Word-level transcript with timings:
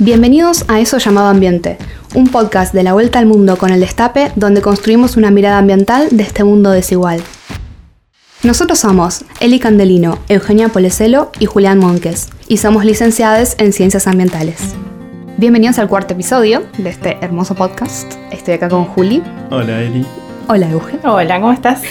Bienvenidos 0.00 0.64
a 0.66 0.80
Eso 0.80 0.98
llamado 0.98 1.28
Ambiente, 1.28 1.78
un 2.16 2.26
podcast 2.26 2.74
de 2.74 2.82
la 2.82 2.94
vuelta 2.94 3.20
al 3.20 3.26
mundo 3.26 3.56
con 3.56 3.70
el 3.70 3.78
destape 3.78 4.32
donde 4.34 4.60
construimos 4.60 5.16
una 5.16 5.30
mirada 5.30 5.58
ambiental 5.58 6.08
de 6.10 6.24
este 6.24 6.42
mundo 6.42 6.72
desigual. 6.72 7.22
Nosotros 8.42 8.80
somos 8.80 9.24
Eli 9.38 9.60
Candelino, 9.60 10.18
Eugenia 10.28 10.68
Poleselo 10.68 11.30
y 11.38 11.46
Julián 11.46 11.78
Monques, 11.78 12.30
y 12.48 12.56
somos 12.56 12.84
licenciados 12.84 13.54
en 13.58 13.72
Ciencias 13.72 14.08
Ambientales. 14.08 14.74
Bienvenidos 15.36 15.78
al 15.78 15.86
cuarto 15.86 16.14
episodio 16.14 16.64
de 16.76 16.90
este 16.90 17.16
hermoso 17.20 17.54
podcast. 17.54 18.14
Estoy 18.32 18.54
acá 18.54 18.68
con 18.68 18.86
Juli. 18.86 19.22
Hola 19.50 19.80
Eli. 19.80 20.04
Hola 20.48 20.70
Eugen. 20.70 20.98
Hola, 21.04 21.40
¿cómo 21.40 21.52
estás? 21.52 21.82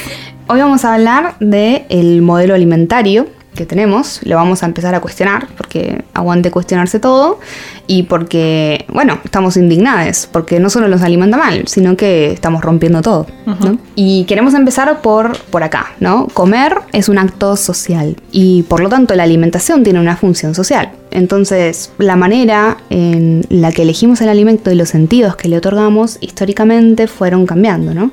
Hoy 0.48 0.60
vamos 0.60 0.84
a 0.84 0.96
hablar 0.96 1.36
del 1.40 1.86
el 1.88 2.22
modelo 2.22 2.54
alimentario 2.54 3.28
que 3.56 3.66
tenemos, 3.66 4.20
lo 4.24 4.36
vamos 4.36 4.64
a 4.64 4.66
empezar 4.66 4.96
a 4.96 5.00
cuestionar, 5.00 5.48
porque 5.58 6.04
aguante 6.14 6.52
cuestionarse 6.52 7.00
todo, 7.00 7.40
y 7.88 8.04
porque, 8.04 8.86
bueno, 8.92 9.20
estamos 9.24 9.58
indignados, 9.58 10.28
porque 10.32 10.60
no 10.60 10.70
solo 10.70 10.88
nos 10.88 11.02
alimenta 11.02 11.38
mal, 11.38 11.68
sino 11.68 11.96
que 11.96 12.32
estamos 12.32 12.64
rompiendo 12.64 13.02
todo, 13.02 13.28
¿no? 13.46 13.78
Y 13.96 14.26
queremos 14.26 14.54
empezar 14.54 15.02
por, 15.02 15.38
por 15.38 15.64
acá, 15.64 15.94
¿no? 16.00 16.28
Comer 16.34 16.78
es 16.92 17.10
un 17.10 17.18
acto 17.18 17.56
social, 17.56 18.16
y 18.32 18.64
por 18.64 18.82
lo 18.82 18.90
tanto 18.90 19.16
la 19.16 19.24
alimentación 19.24 19.84
tiene 19.84 20.00
una 20.00 20.16
función 20.16 20.56
social. 20.56 20.92
Entonces, 21.12 21.92
la 22.00 22.16
manera 22.16 22.78
en 22.90 23.46
la 23.50 23.72
que 23.72 23.84
elegimos 23.84 24.22
el 24.22 24.30
alimento 24.30 24.72
y 24.72 24.76
los 24.76 24.90
sentidos 24.90 25.36
que 25.36 25.48
le 25.48 25.58
otorgamos 25.58 26.18
históricamente 26.22 27.08
fueron 27.08 27.46
cambiando, 27.46 27.94
¿no? 27.94 28.12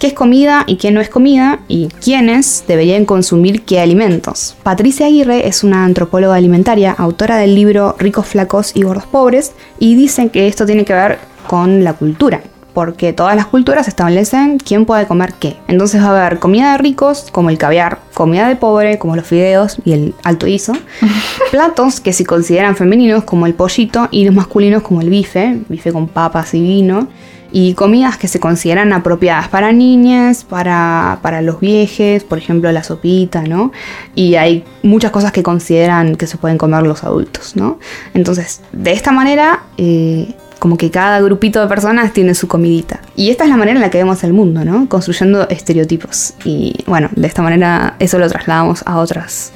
Qué 0.00 0.06
es 0.06 0.14
comida 0.14 0.64
y 0.66 0.76
qué 0.76 0.90
no 0.90 1.00
es 1.00 1.10
comida 1.10 1.60
y 1.68 1.88
quiénes 2.02 2.64
deberían 2.66 3.04
consumir 3.04 3.62
qué 3.62 3.80
alimentos. 3.80 4.56
Patricia 4.62 5.06
Aguirre 5.06 5.46
es 5.46 5.62
una 5.62 5.84
antropóloga 5.84 6.36
alimentaria, 6.36 6.92
autora 6.96 7.36
del 7.36 7.54
libro 7.54 7.94
Ricos, 7.98 8.26
flacos 8.26 8.74
y 8.74 8.82
gordos 8.82 9.04
pobres, 9.04 9.52
y 9.78 9.94
dicen 9.94 10.30
que 10.30 10.48
esto 10.48 10.64
tiene 10.64 10.86
que 10.86 10.94
ver 10.94 11.18
con 11.46 11.84
la 11.84 11.92
cultura 11.92 12.40
porque 12.72 13.12
todas 13.12 13.34
las 13.34 13.46
culturas 13.46 13.88
establecen 13.88 14.58
quién 14.58 14.86
puede 14.86 15.06
comer 15.06 15.34
qué. 15.38 15.56
Entonces 15.66 16.00
va 16.00 16.06
a 16.06 16.26
haber 16.26 16.38
comida 16.38 16.72
de 16.72 16.78
ricos, 16.78 17.26
como 17.32 17.50
el 17.50 17.58
caviar, 17.58 17.98
comida 18.14 18.48
de 18.48 18.54
pobre, 18.54 18.96
como 18.96 19.16
los 19.16 19.26
fideos 19.26 19.78
y 19.84 19.92
el 19.92 20.14
alto 20.22 20.46
hizo, 20.46 20.72
platos 21.50 22.00
que 22.00 22.12
se 22.12 22.24
consideran 22.24 22.76
femeninos, 22.76 23.24
como 23.24 23.46
el 23.46 23.54
pollito, 23.54 24.08
y 24.12 24.24
los 24.24 24.34
masculinos, 24.34 24.82
como 24.82 25.00
el 25.00 25.10
bife, 25.10 25.58
bife 25.68 25.92
con 25.92 26.06
papas 26.06 26.54
y 26.54 26.62
vino, 26.62 27.08
y 27.52 27.74
comidas 27.74 28.16
que 28.16 28.28
se 28.28 28.40
consideran 28.40 28.92
apropiadas 28.92 29.48
para 29.48 29.72
niñas, 29.72 30.44
para, 30.44 31.18
para 31.22 31.42
los 31.42 31.60
viejes, 31.60 32.24
por 32.24 32.38
ejemplo 32.38 32.70
la 32.72 32.82
sopita, 32.82 33.42
¿no? 33.42 33.72
Y 34.14 34.36
hay 34.36 34.64
muchas 34.82 35.10
cosas 35.10 35.32
que 35.32 35.42
consideran 35.42 36.16
que 36.16 36.26
se 36.26 36.36
pueden 36.36 36.58
comer 36.58 36.82
los 36.82 37.04
adultos, 37.04 37.56
¿no? 37.56 37.78
Entonces, 38.14 38.60
de 38.72 38.92
esta 38.92 39.12
manera, 39.12 39.64
eh, 39.76 40.34
como 40.58 40.76
que 40.76 40.90
cada 40.90 41.20
grupito 41.20 41.60
de 41.60 41.66
personas 41.66 42.12
tiene 42.12 42.34
su 42.34 42.46
comidita. 42.46 43.00
Y 43.16 43.30
esta 43.30 43.44
es 43.44 43.50
la 43.50 43.56
manera 43.56 43.78
en 43.78 43.80
la 43.80 43.90
que 43.90 43.98
vemos 43.98 44.22
el 44.24 44.32
mundo, 44.32 44.64
¿no? 44.64 44.88
Construyendo 44.88 45.48
estereotipos. 45.48 46.34
Y 46.44 46.84
bueno, 46.86 47.08
de 47.16 47.26
esta 47.26 47.42
manera 47.42 47.96
eso 47.98 48.18
lo 48.18 48.28
trasladamos 48.28 48.82
a 48.86 48.98
otras 48.98 49.52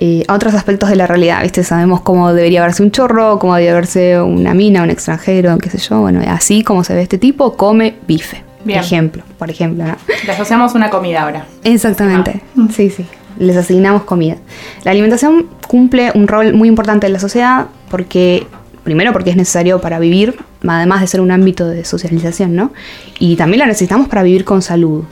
eh, 0.00 0.24
a 0.28 0.34
otros 0.34 0.54
aspectos 0.54 0.88
de 0.90 0.96
la 0.96 1.06
realidad, 1.06 1.42
¿viste? 1.42 1.62
Sabemos 1.64 2.00
cómo 2.00 2.32
debería 2.32 2.62
verse 2.62 2.82
un 2.82 2.90
chorro, 2.90 3.38
cómo 3.38 3.54
debería 3.54 3.74
verse 3.74 4.20
una 4.20 4.54
mina, 4.54 4.82
un 4.82 4.90
extranjero, 4.90 5.56
qué 5.58 5.70
sé 5.70 5.78
yo. 5.78 6.00
Bueno, 6.00 6.20
así 6.28 6.62
como 6.62 6.84
se 6.84 6.94
ve 6.94 7.02
este 7.02 7.18
tipo, 7.18 7.56
come 7.56 7.96
bife. 8.06 8.42
Por 8.64 8.72
ejemplo, 8.72 9.22
por 9.38 9.50
ejemplo, 9.50 9.84
¿no? 9.84 9.96
Le 10.26 10.32
asociamos 10.32 10.74
una 10.74 10.88
comida 10.90 11.22
ahora. 11.22 11.46
Exactamente, 11.64 12.42
Ah. 12.58 12.66
sí, 12.74 12.88
sí. 12.90 13.04
Les 13.38 13.56
asignamos 13.56 14.04
comida. 14.04 14.36
La 14.84 14.92
alimentación 14.92 15.46
cumple 15.68 16.12
un 16.14 16.28
rol 16.28 16.54
muy 16.54 16.68
importante 16.68 17.06
en 17.06 17.12
la 17.12 17.18
sociedad 17.18 17.66
porque, 17.90 18.46
primero 18.84 19.12
porque 19.12 19.30
es 19.30 19.36
necesario 19.36 19.80
para 19.80 19.98
vivir, 19.98 20.36
además 20.66 21.00
de 21.02 21.08
ser 21.08 21.20
un 21.20 21.30
ámbito 21.30 21.66
de 21.68 21.84
socialización, 21.84 22.54
¿no? 22.56 22.72
Y 23.18 23.36
también 23.36 23.58
la 23.60 23.66
necesitamos 23.66 24.08
para 24.08 24.22
vivir 24.22 24.44
con 24.44 24.62
salud. 24.62 25.04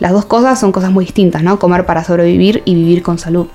Las 0.00 0.12
dos 0.12 0.24
cosas 0.24 0.58
son 0.58 0.72
cosas 0.72 0.90
muy 0.90 1.04
distintas, 1.04 1.42
¿no? 1.42 1.58
Comer 1.58 1.84
para 1.86 2.02
sobrevivir 2.04 2.62
y 2.64 2.74
vivir 2.74 3.02
con 3.02 3.18
salud 3.18 3.46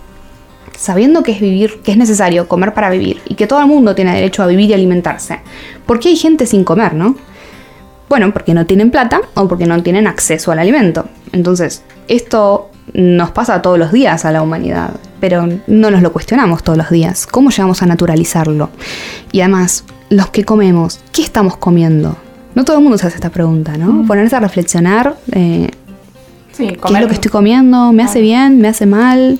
sabiendo 0.78 1.23
que 1.23 1.31
es 1.31 1.39
vivir, 1.39 1.81
que 1.84 1.91
es 1.91 1.97
necesario 1.97 2.47
comer 2.47 2.73
para 2.73 2.89
vivir 2.89 3.22
y 3.28 3.35
que 3.35 3.47
todo 3.47 3.59
el 3.59 3.67
mundo 3.67 3.95
tiene 3.95 4.13
derecho 4.13 4.44
a 4.44 4.47
vivir 4.47 4.69
y 4.69 4.73
alimentarse, 4.73 5.39
¿por 5.85 6.00
qué 6.00 6.09
hay 6.09 6.16
gente 6.16 6.45
sin 6.45 6.63
comer, 6.63 6.94
no? 6.94 7.16
Bueno, 8.09 8.31
porque 8.31 8.53
no 8.53 8.66
tienen 8.66 8.91
plata 8.91 9.22
o 9.34 9.47
porque 9.47 9.66
no 9.66 9.81
tienen 9.81 10.07
acceso 10.07 10.51
al 10.51 10.59
alimento. 10.59 11.07
Entonces, 11.31 11.84
esto 12.07 12.69
nos 12.94 13.31
pasa 13.31 13.61
todos 13.61 13.79
los 13.79 13.91
días 13.91 14.25
a 14.25 14.31
la 14.31 14.41
humanidad, 14.41 14.91
pero 15.19 15.47
no 15.67 15.89
nos 15.89 16.01
lo 16.01 16.11
cuestionamos 16.11 16.63
todos 16.63 16.78
los 16.78 16.90
días. 16.90 17.25
¿Cómo 17.25 17.50
llegamos 17.50 17.81
a 17.81 17.85
naturalizarlo? 17.85 18.69
Y 19.31 19.41
además, 19.41 19.85
los 20.09 20.28
que 20.28 20.44
comemos, 20.44 21.00
¿qué 21.11 21.23
estamos 21.23 21.57
comiendo? 21.57 22.17
No 22.53 22.66
todo 22.66 22.78
el 22.78 22.84
mundo 22.84 22.97
se 23.00 23.07
hace 23.07 23.16
esta 23.16 23.31
pregunta, 23.31 23.78
¿no? 23.78 24.05
Ponerse 24.05 24.35
a 24.35 24.41
reflexionar, 24.41 25.16
eh, 25.31 25.72
Sí, 26.53 26.67
¿qué 26.67 26.94
es 26.94 27.01
lo 27.01 27.07
que 27.07 27.16
estoy 27.16 27.31
comiendo? 27.31 27.91
¿Me 27.94 28.03
hace 28.03 28.22
bien? 28.22 28.59
¿Me 28.59 28.67
hace 28.67 28.85
mal? 28.85 29.40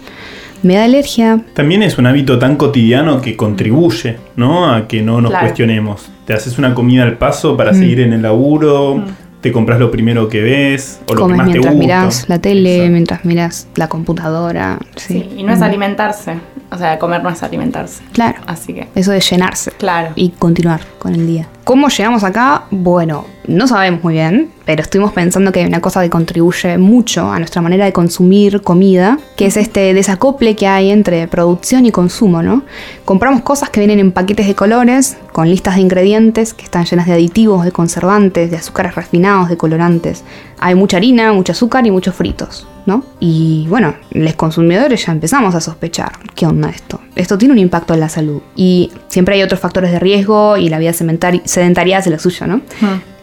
¿Me 0.64 0.76
da 0.76 0.86
alergia? 0.86 1.42
También 1.54 1.84
es 1.84 1.98
un 1.98 2.08
hábito 2.08 2.40
tan 2.40 2.56
cotidiano 2.56 3.22
que 3.22 3.36
contribuye, 3.36 4.18
¿no? 4.38 4.74
A 4.74 4.88
que 4.88 5.02
no 5.02 5.22
nos 5.22 5.32
Claro. 5.32 5.46
cuestionemos. 5.46 6.10
Te 6.26 6.34
haces 6.34 6.58
una 6.58 6.74
comida 6.74 7.04
al 7.04 7.18
paso 7.18 7.56
para 7.58 7.74
seguir 7.74 8.00
en 8.00 8.14
el 8.14 8.22
laburo, 8.22 9.04
te 9.42 9.52
compras 9.52 9.78
lo 9.78 9.92
primero 9.92 10.30
que 10.30 10.42
ves 10.42 11.02
o 11.10 11.14
lo 11.16 11.28
que 11.28 11.34
más 11.34 11.46
te 11.48 11.52
mientras 11.52 11.74
gusta. 11.76 11.86
mirás 11.86 12.30
la 12.30 12.40
tele, 12.40 12.76
Exacto. 12.76 12.92
mientras 12.94 13.26
miras 13.26 13.68
la 13.76 13.90
computadora. 13.90 14.80
Sí. 14.96 15.14
Sí, 15.30 15.30
y 15.40 15.44
no 15.44 15.52
es 15.52 15.62
alimentarse. 15.62 16.36
O 16.74 16.78
sea, 16.78 16.98
comer 16.98 17.22
no 17.24 17.30
es 17.30 17.44
alimentarse. 17.44 18.02
Claro. 18.14 18.42
Así 18.48 18.74
que, 18.74 18.88
Eso 18.96 19.12
de 19.12 19.20
llenarse. 19.20 19.72
claro. 19.72 20.10
Y 20.16 20.30
continuar 20.32 20.82
con 20.98 21.14
el 21.14 21.28
día. 21.28 21.48
¿Cómo 21.64 21.88
llegamos 21.88 22.24
acá? 22.24 22.64
Bueno, 22.72 23.26
no 23.48 23.68
sabemos 23.68 24.04
muy 24.04 24.16
bien, 24.16 24.50
pero 24.66 24.82
estuvimos 24.82 25.14
pensando 25.14 25.52
que 25.52 25.62
hay 25.62 25.66
una 25.66 25.80
cosa 25.80 26.02
que 26.02 26.10
contribuye 26.10 26.78
mucho 26.78 27.32
a 27.32 27.38
nuestra 27.40 27.62
manera 27.62 27.86
de 27.86 27.94
consumir 27.94 28.62
comida, 28.62 29.18
que 29.38 29.46
es 29.46 29.56
este 29.56 29.94
desacople 29.94 30.56
que 30.58 30.68
hay 30.68 30.90
entre 30.92 31.28
producción 31.28 31.86
y 31.86 31.92
consumo, 31.92 32.42
¿no? 32.42 32.64
Compramos 33.06 33.44
cosas 33.44 33.70
que 33.70 33.80
vienen 33.80 34.00
en 34.00 34.12
paquetes 34.12 34.48
de 34.48 34.56
colores, 34.56 35.16
con 35.32 35.50
listas 35.50 35.76
de 35.76 35.82
ingredientes 35.82 36.54
que 36.54 36.66
están 36.66 36.84
llenas 36.86 37.06
de 37.06 37.14
aditivos, 37.14 37.64
de 37.64 37.72
conservantes, 37.72 38.52
de 38.52 38.58
azúcares 38.58 38.96
refinados, 38.96 39.48
de 39.48 39.56
colorantes. 39.56 40.24
Hay 40.66 40.76
mucha 40.76 40.96
harina, 40.96 41.34
mucho 41.34 41.52
azúcar 41.52 41.86
y 41.86 41.92
muchos 41.92 42.16
fritos, 42.16 42.66
¿no? 42.86 43.04
Y 43.20 43.66
bueno, 43.68 43.96
los 44.12 44.34
consumidores 44.36 45.06
ya 45.06 45.12
empezamos 45.12 45.54
a 45.56 45.60
sospechar, 45.60 46.14
¿qué 46.36 46.46
onda 46.46 46.70
esto? 46.70 47.02
Esto 47.16 47.38
tiene 47.38 47.52
un 47.52 47.60
impacto 47.60 47.94
en 47.94 48.00
la 48.00 48.08
salud. 48.08 48.42
Y 48.56 48.90
siempre 49.10 49.36
hay 49.36 49.44
otros 49.44 49.60
factores 49.60 49.92
de 49.92 50.00
riesgo 50.00 50.56
y 50.56 50.70
la 50.70 50.80
vida 50.80 50.92
sedentari- 50.92 51.42
sedentaria 51.44 51.98
hace 51.98 52.10
lo 52.12 52.18
suyo, 52.18 52.48
¿no? 52.48 52.62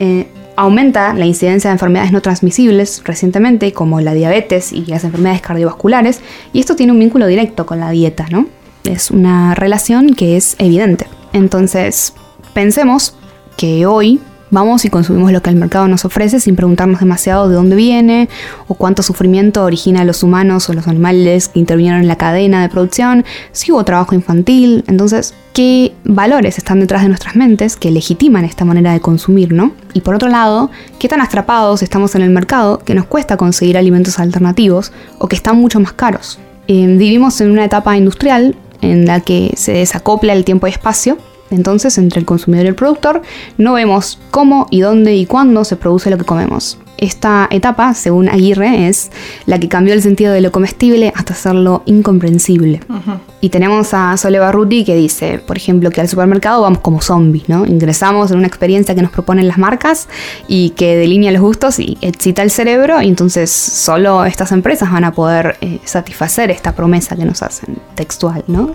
Eh, 0.00 0.28
aumenta 0.56 1.14
la 1.14 1.24
incidencia 1.24 1.70
de 1.70 1.76
enfermedades 1.76 2.12
no 2.12 2.20
transmisibles 2.20 3.00
recientemente, 3.06 3.72
como 3.72 4.02
la 4.02 4.12
diabetes 4.12 4.70
y 4.70 4.84
las 4.84 5.04
enfermedades 5.04 5.40
cardiovasculares, 5.40 6.20
y 6.52 6.60
esto 6.60 6.76
tiene 6.76 6.92
un 6.92 6.98
vínculo 6.98 7.26
directo 7.26 7.64
con 7.64 7.80
la 7.80 7.90
dieta, 7.90 8.26
¿no? 8.30 8.48
Es 8.84 9.10
una 9.10 9.54
relación 9.54 10.14
que 10.14 10.36
es 10.36 10.56
evidente. 10.58 11.06
Entonces, 11.32 12.12
pensemos 12.52 13.14
que 13.56 13.86
hoy 13.86 14.20
vamos 14.50 14.84
y 14.84 14.90
consumimos 14.90 15.32
lo 15.32 15.42
que 15.42 15.50
el 15.50 15.56
mercado 15.56 15.88
nos 15.88 16.04
ofrece 16.04 16.40
sin 16.40 16.56
preguntarnos 16.56 17.00
demasiado 17.00 17.48
de 17.48 17.54
dónde 17.54 17.76
viene 17.76 18.28
o 18.68 18.74
cuánto 18.74 19.02
sufrimiento 19.02 19.64
origina 19.64 20.02
a 20.02 20.04
los 20.04 20.22
humanos 20.22 20.68
o 20.68 20.72
los 20.72 20.88
animales 20.88 21.48
que 21.48 21.60
intervinieron 21.60 22.00
en 22.00 22.08
la 22.08 22.16
cadena 22.16 22.62
de 22.62 22.68
producción, 22.68 23.24
si 23.52 23.72
hubo 23.72 23.84
trabajo 23.84 24.14
infantil, 24.14 24.84
entonces, 24.86 25.34
¿qué 25.52 25.92
valores 26.04 26.58
están 26.58 26.80
detrás 26.80 27.02
de 27.02 27.08
nuestras 27.08 27.36
mentes 27.36 27.76
que 27.76 27.90
legitiman 27.90 28.44
esta 28.44 28.64
manera 28.64 28.92
de 28.92 29.00
consumir, 29.00 29.52
no? 29.52 29.72
Y 29.94 30.00
por 30.00 30.14
otro 30.14 30.28
lado, 30.28 30.70
¿qué 30.98 31.08
tan 31.08 31.20
atrapados 31.20 31.82
estamos 31.82 32.14
en 32.14 32.22
el 32.22 32.30
mercado 32.30 32.78
que 32.78 32.94
nos 32.94 33.06
cuesta 33.06 33.36
conseguir 33.36 33.76
alimentos 33.78 34.18
alternativos 34.18 34.92
o 35.18 35.28
que 35.28 35.36
están 35.36 35.56
mucho 35.56 35.80
más 35.80 35.92
caros? 35.92 36.38
Eh, 36.68 36.86
vivimos 36.86 37.40
en 37.40 37.50
una 37.50 37.64
etapa 37.64 37.96
industrial 37.96 38.54
en 38.80 39.06
la 39.06 39.20
que 39.20 39.52
se 39.56 39.72
desacopla 39.72 40.32
el 40.32 40.44
tiempo 40.44 40.66
y 40.66 40.70
espacio 40.70 41.18
entonces, 41.50 41.98
entre 41.98 42.20
el 42.20 42.26
consumidor 42.26 42.66
y 42.66 42.68
el 42.68 42.74
productor, 42.74 43.22
no 43.58 43.74
vemos 43.74 44.18
cómo 44.30 44.66
y 44.70 44.80
dónde 44.80 45.16
y 45.16 45.26
cuándo 45.26 45.64
se 45.64 45.76
produce 45.76 46.10
lo 46.10 46.18
que 46.18 46.24
comemos. 46.24 46.78
Esta 47.00 47.48
etapa, 47.50 47.94
según 47.94 48.28
Aguirre, 48.28 48.86
es 48.86 49.10
la 49.46 49.58
que 49.58 49.70
cambió 49.70 49.94
el 49.94 50.02
sentido 50.02 50.34
de 50.34 50.42
lo 50.42 50.52
comestible 50.52 51.14
hasta 51.16 51.32
hacerlo 51.32 51.82
incomprensible. 51.86 52.80
Y 53.40 53.48
tenemos 53.48 53.94
a 53.94 54.18
Sole 54.18 54.38
Barruti 54.38 54.84
que 54.84 54.94
dice, 54.94 55.38
por 55.38 55.56
ejemplo, 55.56 55.90
que 55.90 56.02
al 56.02 56.08
supermercado 56.08 56.60
vamos 56.60 56.80
como 56.80 57.00
zombies, 57.00 57.48
¿no? 57.48 57.64
Ingresamos 57.64 58.30
en 58.30 58.36
una 58.36 58.48
experiencia 58.48 58.94
que 58.94 59.00
nos 59.00 59.10
proponen 59.10 59.48
las 59.48 59.56
marcas 59.56 60.08
y 60.46 60.70
que 60.70 60.94
delinea 60.94 61.32
los 61.32 61.40
gustos 61.40 61.78
y 61.78 61.96
excita 62.02 62.42
el 62.42 62.50
cerebro, 62.50 63.00
y 63.00 63.08
entonces 63.08 63.50
solo 63.50 64.26
estas 64.26 64.52
empresas 64.52 64.92
van 64.92 65.04
a 65.04 65.12
poder 65.12 65.56
eh, 65.62 65.78
satisfacer 65.86 66.50
esta 66.50 66.74
promesa 66.74 67.16
que 67.16 67.24
nos 67.24 67.42
hacen, 67.42 67.78
textual, 67.94 68.44
¿no? 68.46 68.74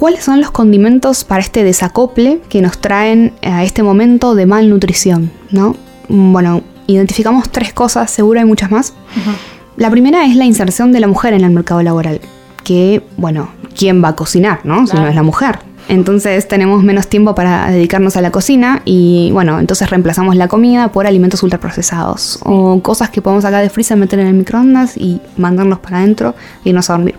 ¿Cuáles 0.00 0.24
son 0.24 0.40
los 0.40 0.50
condimentos 0.50 1.24
para 1.24 1.42
este 1.42 1.62
desacople 1.62 2.40
que 2.48 2.62
nos 2.62 2.78
traen 2.78 3.34
a 3.42 3.62
este 3.64 3.82
momento 3.82 4.34
de 4.34 4.46
malnutrición? 4.46 5.30
¿no? 5.50 5.76
Bueno, 6.08 6.62
identificamos 6.86 7.50
tres 7.50 7.74
cosas, 7.74 8.10
seguro 8.10 8.40
hay 8.40 8.46
muchas 8.46 8.70
más. 8.70 8.94
La 9.76 9.90
primera 9.90 10.24
es 10.24 10.36
la 10.36 10.46
inserción 10.46 10.90
de 10.92 11.00
la 11.00 11.06
mujer 11.06 11.34
en 11.34 11.44
el 11.44 11.50
mercado 11.50 11.82
laboral. 11.82 12.22
Que, 12.64 13.02
bueno, 13.18 13.50
¿quién 13.76 14.02
va 14.02 14.08
a 14.08 14.16
cocinar, 14.16 14.60
no? 14.64 14.86
Si 14.86 14.96
no 14.96 15.06
es 15.06 15.14
la 15.14 15.22
mujer. 15.22 15.58
Entonces 15.90 16.48
tenemos 16.48 16.82
menos 16.82 17.06
tiempo 17.08 17.34
para 17.34 17.70
dedicarnos 17.70 18.16
a 18.16 18.22
la 18.22 18.30
cocina 18.30 18.80
y 18.86 19.28
bueno, 19.32 19.60
entonces 19.60 19.90
reemplazamos 19.90 20.34
la 20.34 20.48
comida 20.48 20.88
por 20.92 21.06
alimentos 21.06 21.42
ultraprocesados 21.42 22.38
o 22.44 22.80
cosas 22.80 23.10
que 23.10 23.20
podemos 23.20 23.42
sacar 23.44 23.62
de 23.62 23.68
freezer, 23.68 23.98
meter 23.98 24.18
en 24.20 24.28
el 24.28 24.34
microondas 24.34 24.96
y 24.96 25.20
mandarnos 25.36 25.78
para 25.80 25.98
adentro 25.98 26.34
y 26.64 26.70
irnos 26.70 26.88
a 26.88 26.94
dormir. 26.94 27.16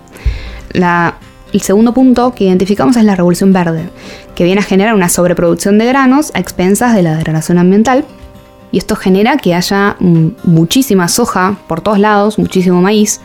La- 0.74 1.14
el 1.54 1.62
segundo 1.62 1.94
punto 1.94 2.34
que 2.34 2.46
identificamos 2.46 2.98
es 2.98 3.04
la 3.04 3.16
revolución 3.16 3.54
verde, 3.54 3.90
que 4.36 4.44
viene 4.44 4.62
a 4.62 4.64
generar 4.64 4.94
una 4.94 5.10
sobreproducción 5.10 5.78
de 5.78 5.86
granos 5.86 6.32
a 6.34 6.40
expensas 6.40 6.96
de 6.96 7.04
la 7.04 7.16
degradación 7.16 7.58
ambiental. 7.58 8.06
Y 8.74 8.78
esto 8.78 8.96
genera 8.96 9.36
que 9.36 9.54
haya 9.54 9.98
mm, 10.00 10.28
muchísima 10.46 11.10
soja 11.10 11.58
por 11.68 11.82
todos 11.82 12.00
lados, 12.00 12.40
muchísimo 12.40 12.82
maíz, 12.82 13.20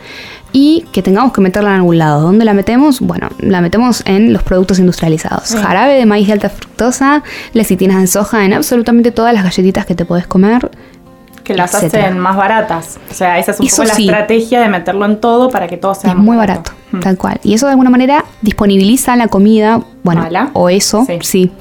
y 0.51 0.85
que 0.91 1.01
tengamos 1.01 1.31
que 1.31 1.39
meterla 1.39 1.69
en 1.69 1.75
algún 1.77 1.97
lado. 1.97 2.21
¿Dónde 2.21 2.43
la 2.43 2.53
metemos? 2.53 2.99
Bueno, 2.99 3.29
la 3.39 3.61
metemos 3.61 4.03
en 4.05 4.33
los 4.33 4.43
productos 4.43 4.79
industrializados. 4.79 5.49
Sí. 5.49 5.57
Jarabe 5.57 5.93
de 5.93 6.05
maíz 6.05 6.27
de 6.27 6.33
alta 6.33 6.49
fructosa, 6.49 7.23
lecitinas 7.53 8.01
de 8.01 8.07
soja, 8.07 8.43
en 8.43 8.53
absolutamente 8.53 9.11
todas 9.11 9.33
las 9.33 9.43
galletitas 9.43 9.85
que 9.85 9.95
te 9.95 10.03
podés 10.03 10.27
comer. 10.27 10.69
Que 11.53 11.57
las 11.57 11.73
etcétera. 11.73 12.05
hacen 12.07 12.19
más 12.19 12.35
baratas. 12.35 12.99
O 13.09 13.13
sea, 13.13 13.39
esa 13.39 13.51
es 13.51 13.59
un 13.59 13.65
Eso 13.67 13.77
poco 13.77 13.87
la 13.89 13.93
sí. 13.95 14.03
estrategia 14.05 14.61
de 14.61 14.69
meterlo 14.69 15.05
en 15.05 15.19
todo 15.19 15.49
para 15.49 15.67
que 15.67 15.77
todo 15.77 15.95
sea 15.95 16.11
es 16.11 16.15
más 16.15 16.25
muy 16.25 16.37
barato, 16.37 16.71
Mm. 16.91 16.99
tal 16.99 17.17
cual. 17.17 17.39
Y 17.43 17.53
eso 17.53 17.65
de 17.65 17.71
alguna 17.71 17.89
manera 17.89 18.23
disponibiliza 18.41 19.15
la 19.15 19.27
comida, 19.27 19.81
bueno, 20.03 20.21
Mala. 20.21 20.49
o 20.53 20.69
eso, 20.69 21.05
Sí. 21.05 21.17
sí. 21.21 21.51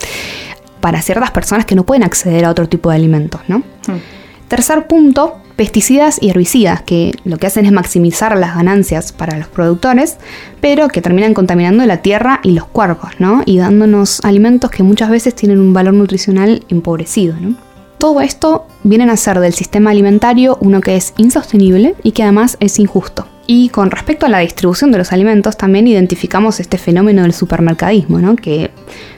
para 0.80 1.02
ciertas 1.02 1.30
personas 1.32 1.64
que 1.66 1.74
no 1.74 1.84
pueden 1.84 2.04
acceder 2.04 2.44
a 2.44 2.50
otro 2.50 2.68
tipo 2.68 2.90
de 2.90 2.96
alimentos, 2.96 3.40
¿no? 3.48 3.58
Mm. 3.58 4.44
Tercer 4.46 4.86
punto, 4.86 5.34
pesticidas 5.56 6.18
y 6.22 6.30
herbicidas, 6.30 6.82
que 6.82 7.12
lo 7.24 7.38
que 7.38 7.46
hacen 7.48 7.66
es 7.66 7.72
maximizar 7.72 8.36
las 8.38 8.54
ganancias 8.54 9.10
para 9.10 9.36
los 9.36 9.48
productores, 9.48 10.18
pero 10.60 10.86
que 10.88 11.00
terminan 11.02 11.34
contaminando 11.34 11.84
la 11.86 11.96
tierra 12.02 12.38
y 12.44 12.52
los 12.52 12.66
cuerpos, 12.66 13.10
¿no? 13.18 13.42
Y 13.46 13.58
dándonos 13.58 14.20
alimentos 14.24 14.70
que 14.70 14.82
muchas 14.84 15.10
veces 15.10 15.34
tienen 15.34 15.58
un 15.58 15.72
valor 15.72 15.94
nutricional 15.94 16.62
empobrecido, 16.68 17.34
¿no? 17.40 17.56
Todo 17.98 18.20
esto 18.20 18.66
viene 18.82 19.10
a 19.10 19.16
ser 19.16 19.40
del 19.40 19.54
sistema 19.54 19.90
alimentario 19.90 20.58
uno 20.60 20.80
que 20.80 20.96
es 20.96 21.14
insostenible 21.16 21.94
y 22.02 22.12
que 22.12 22.22
además 22.22 22.56
es 22.60 22.78
injusto. 22.78 23.26
Y 23.46 23.68
con 23.68 23.90
respecto 23.90 24.26
a 24.26 24.28
la 24.28 24.40
distribución 24.40 24.90
de 24.90 24.98
los 24.98 25.12
alimentos, 25.12 25.56
también 25.56 25.86
identificamos 25.86 26.58
este 26.58 26.78
fenómeno 26.78 27.22
del 27.22 27.32
supermercadismo, 27.32 28.18
¿no? 28.18 28.34
que 28.34 28.72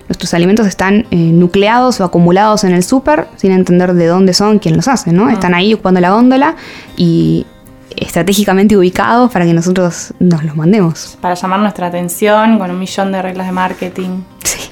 nuestros 0.07 0.33
alimentos 0.35 0.67
están 0.67 1.07
eh, 1.11 1.17
nucleados 1.17 2.01
o 2.01 2.05
acumulados 2.05 2.65
en 2.65 2.73
el 2.73 2.83
súper 2.83 3.27
sin 3.37 3.53
entender 3.53 3.95
de 3.95 4.07
dónde 4.07 4.35
son, 4.35 4.59
quién 4.59 4.77
los 4.77 4.89
hace, 4.89 5.13
¿no? 5.13 5.29
Están 5.29 5.55
ahí 5.55 5.75
ocupando 5.75 6.01
la 6.01 6.11
góndola 6.11 6.57
y 6.97 7.47
estratégicamente 7.97 8.77
ubicados 8.77 9.31
para 9.31 9.45
que 9.45 9.53
nosotros 9.53 10.15
nos 10.19 10.45
los 10.45 10.57
mandemos. 10.57 11.19
Para 11.21 11.35
llamar 11.35 11.61
nuestra 11.61 11.87
atención 11.89 12.59
con 12.59 12.71
un 12.71 12.79
millón 12.79 13.13
de 13.13 13.23
reglas 13.23 13.47
de 13.47 13.53
marketing. 13.53 14.23
Sí. 14.45 14.68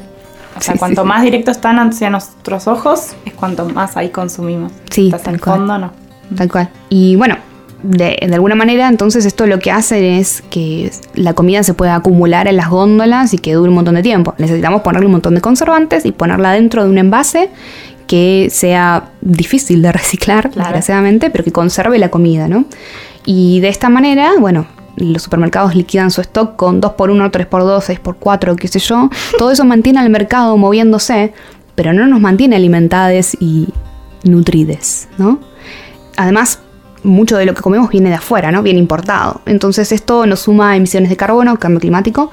O 0.58 0.61
sea, 0.61 0.75
Sí, 0.75 0.79
cuanto 0.79 1.03
sí, 1.03 1.08
más 1.08 1.23
directo 1.23 1.50
están 1.50 1.79
hacia 1.79 2.11
nuestros 2.11 2.67
ojos, 2.67 3.14
es 3.25 3.32
cuanto 3.35 3.69
más 3.69 3.97
ahí 3.97 4.08
consumimos. 4.11 4.73
Sí, 4.91 5.06
Estás 5.06 5.20
en 5.20 5.32
tal 5.32 5.41
cual. 5.41 5.56
fondo, 5.58 5.79
no. 5.79 5.93
Tal 6.37 6.50
cual. 6.50 6.69
Y 6.88 7.17
bueno, 7.17 7.37
de, 7.82 8.19
de 8.26 8.35
alguna 8.35 8.55
manera, 8.55 8.88
entonces 8.88 9.25
esto 9.26 9.47
lo 9.47 9.58
que 9.58 9.70
hace 9.70 10.19
es 10.19 10.43
que 10.50 10.91
la 11.14 11.35
comida 11.35 11.62
se 11.62 11.75
pueda 11.75 11.94
acumular 11.94 12.49
en 12.49 12.56
las 12.56 12.69
góndolas 12.69 13.32
y 13.35 13.38
que 13.38 13.53
dure 13.55 13.69
un 13.69 13.75
montón 13.76 13.94
de 13.94 14.03
tiempo. 14.03 14.35
Necesitamos 14.38 14.82
ponerle 14.82 15.06
un 15.06 15.12
montón 15.12 15.35
de 15.35 15.41
conservantes 15.41 16.05
y 16.05 16.12
ponerla 16.12 16.53
dentro 16.53 16.82
de 16.85 16.91
un 16.91 16.99
envase 16.99 17.50
que 18.06 18.49
sea 18.50 19.11
difícil 19.20 19.82
de 19.82 19.93
reciclar, 19.93 20.50
Claro. 20.50 20.69
desgraciadamente, 20.69 21.29
pero 21.31 21.44
que 21.44 21.53
conserve 21.53 21.99
la 21.99 22.08
comida, 22.08 22.49
¿no? 22.49 22.64
Y 23.25 23.61
de 23.61 23.69
esta 23.69 23.88
manera, 23.88 24.32
bueno, 24.38 24.67
los 24.96 25.22
supermercados 25.22 25.75
liquidan 25.75 26.10
su 26.10 26.20
stock 26.20 26.56
con 26.56 26.81
2x1, 26.81 27.31
3x2, 27.31 28.00
6x4, 28.02 28.56
qué 28.56 28.69
sé 28.69 28.78
yo. 28.78 29.10
Todo 29.38 29.50
eso 29.50 29.64
mantiene 29.64 30.00
al 30.00 30.10
mercado 30.10 30.56
moviéndose, 30.56 31.32
pero 31.75 31.93
no 31.93 32.06
nos 32.06 32.20
mantiene 32.20 32.56
alimentados 32.56 33.37
y 33.40 33.69
nutrides, 34.25 35.08
¿no? 35.19 35.38
Además, 36.16 36.60
mucho 37.02 37.37
de 37.37 37.46
lo 37.46 37.54
que 37.54 37.62
comemos 37.62 37.90
viene 37.90 38.08
de 38.08 38.16
afuera, 38.16 38.50
¿no? 38.50 38.62
Viene 38.62 38.78
importado. 38.78 39.40
Entonces 39.46 39.93
esto 39.93 40.26
nos 40.26 40.40
suma 40.40 40.76
emisiones 40.76 41.10
de 41.10 41.16
carbono, 41.16 41.58
cambio 41.58 41.81
climático, 41.81 42.31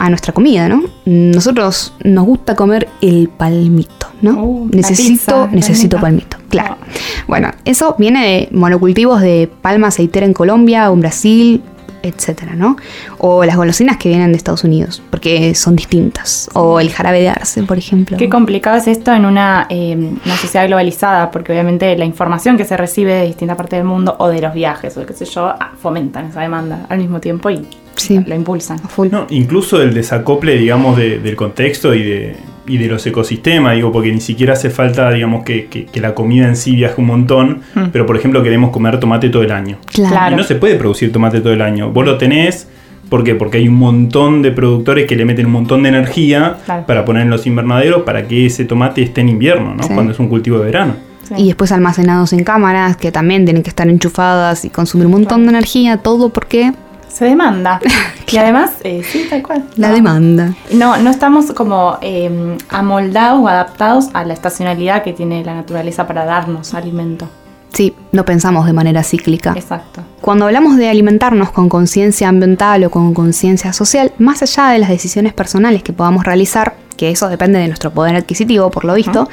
a 0.00 0.08
nuestra 0.08 0.32
comida, 0.32 0.68
¿no? 0.68 0.82
Nosotros 1.04 1.92
nos 2.02 2.24
gusta 2.24 2.56
comer 2.56 2.88
el 3.02 3.28
palmito, 3.28 4.06
¿no? 4.22 4.42
Uh, 4.42 4.68
necesito, 4.72 5.10
pizza, 5.10 5.46
necesito 5.48 6.00
palmito. 6.00 6.38
palmito, 6.38 6.48
claro. 6.48 6.78
Bueno, 7.26 7.50
eso 7.66 7.96
viene 7.98 8.26
de 8.26 8.48
monocultivos 8.50 9.20
de 9.20 9.50
palma 9.60 9.88
aceitera 9.88 10.24
en 10.24 10.32
Colombia 10.32 10.90
o 10.90 10.94
en 10.94 11.00
Brasil, 11.00 11.62
etcétera, 12.02 12.54
¿no? 12.54 12.76
O 13.18 13.44
las 13.44 13.56
golosinas 13.56 13.96
que 13.96 14.08
vienen 14.08 14.32
de 14.32 14.36
Estados 14.38 14.64
Unidos, 14.64 15.02
porque 15.10 15.54
son 15.54 15.76
distintas. 15.76 16.48
O 16.54 16.80
el 16.80 16.90
jarabe 16.90 17.20
de 17.20 17.28
arce, 17.28 17.62
por 17.64 17.78
ejemplo. 17.78 18.16
Qué 18.16 18.28
complicado 18.28 18.76
es 18.76 18.86
esto 18.86 19.12
en 19.12 19.24
una, 19.24 19.66
eh, 19.70 19.94
una 19.96 20.36
sociedad 20.36 20.66
globalizada, 20.66 21.30
porque 21.30 21.52
obviamente 21.52 21.96
la 21.96 22.04
información 22.04 22.56
que 22.56 22.64
se 22.64 22.76
recibe 22.76 23.14
de 23.14 23.26
distintas 23.26 23.56
partes 23.56 23.78
del 23.78 23.86
mundo 23.86 24.16
o 24.18 24.28
de 24.28 24.40
los 24.40 24.54
viajes 24.54 24.96
o 24.96 25.04
qué 25.06 25.12
sé 25.12 25.24
yo, 25.24 25.46
ah, 25.48 25.72
fomentan 25.80 26.26
esa 26.26 26.40
demanda 26.40 26.86
al 26.88 26.98
mismo 26.98 27.20
tiempo 27.20 27.50
y 27.50 27.66
Sí. 27.96 28.18
lo 28.26 28.34
impulsan. 28.34 28.78
A 28.82 28.88
full. 28.88 29.08
No, 29.10 29.26
incluso 29.30 29.82
el 29.82 29.92
desacople, 29.92 30.56
digamos, 30.56 30.96
de- 30.96 31.18
del 31.18 31.36
contexto 31.36 31.94
y 31.94 32.02
de, 32.02 32.36
y 32.70 32.78
de 32.78 32.86
los 32.88 33.06
ecosistemas, 33.06 33.74
digo, 33.74 33.90
porque 33.92 34.12
ni 34.12 34.20
siquiera 34.20 34.52
hace 34.54 34.70
falta, 34.70 35.10
digamos, 35.10 35.44
que, 35.44 35.66
que- 35.66 35.86
que 35.86 36.00
la 36.00 36.14
comida 36.14 36.46
en 36.48 36.56
sí 36.56 36.76
viaje 36.76 36.94
un 36.98 37.06
montón, 37.06 37.60
Mm. 37.74 37.84
pero 37.92 38.06
por 38.06 38.16
ejemplo 38.16 38.42
queremos 38.42 38.70
comer 38.70 38.98
tomate 39.00 39.28
todo 39.28 39.42
el 39.42 39.52
año. 39.52 39.78
Claro. 39.92 40.34
Y 40.34 40.36
no 40.36 40.42
se 40.44 40.54
puede 40.54 40.76
producir 40.76 41.12
tomate 41.12 41.40
todo 41.40 41.52
el 41.52 41.62
año. 41.62 41.90
Vos 41.90 42.04
lo 42.04 42.16
tenés, 42.18 42.68
¿por 43.08 43.24
qué? 43.24 43.34
Porque 43.34 43.58
hay 43.58 43.68
un 43.68 43.74
montón 43.74 44.40
de 44.42 44.52
productores 44.52 45.06
que 45.06 45.16
le 45.16 45.24
meten 45.24 45.46
un 45.46 45.52
montón 45.52 45.82
de 45.82 45.88
energía 45.88 46.56
Claro. 46.64 46.86
para 46.86 47.04
poner 47.04 47.22
en 47.22 47.30
los 47.30 47.46
invernaderos 47.46 48.02
para 48.02 48.26
que 48.28 48.46
ese 48.46 48.64
tomate 48.64 49.02
esté 49.02 49.20
en 49.22 49.28
invierno, 49.30 49.74
¿no? 49.74 49.82
Sí. 49.82 49.92
Cuando 49.92 50.12
es 50.12 50.18
un 50.18 50.28
cultivo 50.28 50.58
de 50.58 50.66
verano. 50.66 50.94
Sí. 51.26 51.34
Y 51.38 51.46
después 51.46 51.70
almacenados 51.72 52.32
en 52.32 52.42
cámaras 52.44 52.96
que 52.96 53.12
también 53.12 53.44
tienen 53.44 53.62
que 53.62 53.68
estar 53.70 53.88
enchufadas 53.88 54.64
y 54.64 54.70
consumir 54.70 55.06
un 55.06 55.12
montón 55.12 55.42
de 55.44 55.50
energía, 55.50 55.96
todo 55.98 56.30
porque 56.30 56.72
Se 57.12 57.24
demanda. 57.24 57.80
y 58.30 58.36
además, 58.36 58.72
eh, 58.84 59.02
sí, 59.04 59.26
tal 59.28 59.42
cual. 59.42 59.64
la 59.76 59.88
No. 59.88 59.94
demanda. 59.94 60.54
No, 60.72 60.96
no 60.96 61.10
estamos 61.10 61.52
como 61.52 61.98
eh, 62.00 62.56
amoldados 62.68 63.40
o 63.40 63.48
adaptados 63.48 64.08
a 64.14 64.24
la 64.24 64.32
estacionalidad 64.32 65.02
que 65.02 65.12
tiene 65.12 65.44
la 65.44 65.54
naturaleza 65.54 66.06
para 66.06 66.24
darnos 66.24 66.72
alimento. 66.74 67.28
Sí, 67.72 67.94
no 68.12 68.24
pensamos 68.24 68.66
de 68.66 68.72
manera 68.72 69.02
cíclica. 69.04 69.52
Exacto. 69.56 70.02
Cuando 70.20 70.46
hablamos 70.46 70.76
de 70.76 70.88
alimentarnos 70.88 71.50
con 71.52 71.68
conciencia 71.68 72.28
ambiental 72.28 72.82
o 72.84 72.90
con 72.90 73.14
conciencia 73.14 73.72
social, 73.72 74.12
más 74.18 74.42
allá 74.42 74.68
de 74.70 74.78
las 74.80 74.88
decisiones 74.88 75.32
personales 75.34 75.82
que 75.82 75.92
podamos 75.92 76.24
realizar, 76.24 76.74
que 76.96 77.10
eso 77.10 77.28
depende 77.28 77.58
de 77.60 77.68
nuestro 77.68 77.92
poder 77.92 78.16
adquisitivo, 78.16 78.70
por 78.70 78.84
lo 78.84 78.94
visto, 78.94 79.28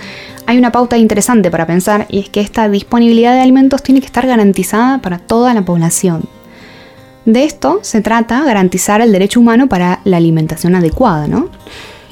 hay 0.45 0.57
una 0.57 0.71
pauta 0.71 0.97
interesante 0.97 1.49
para 1.51 1.65
pensar 1.65 2.05
y 2.09 2.19
es 2.19 2.29
que 2.29 2.39
esta 2.41 2.69
disponibilidad 2.69 3.33
de 3.33 3.41
alimentos 3.41 3.81
tiene 3.83 3.99
que 4.01 4.05
estar 4.05 4.25
garantizada 4.27 4.99
para 4.99 5.17
toda 5.17 5.53
la 5.53 5.63
población. 5.63 6.23
De 7.27 7.43
esto 7.43 7.79
se 7.81 7.99
trata 7.99 8.45
garantizar 8.45 9.01
el 9.01 9.11
derecho 9.11 9.41
humano 9.41 9.67
para 9.67 9.99
la 10.05 10.15
alimentación 10.15 10.75
adecuada, 10.75 11.27
¿no? 11.27 11.49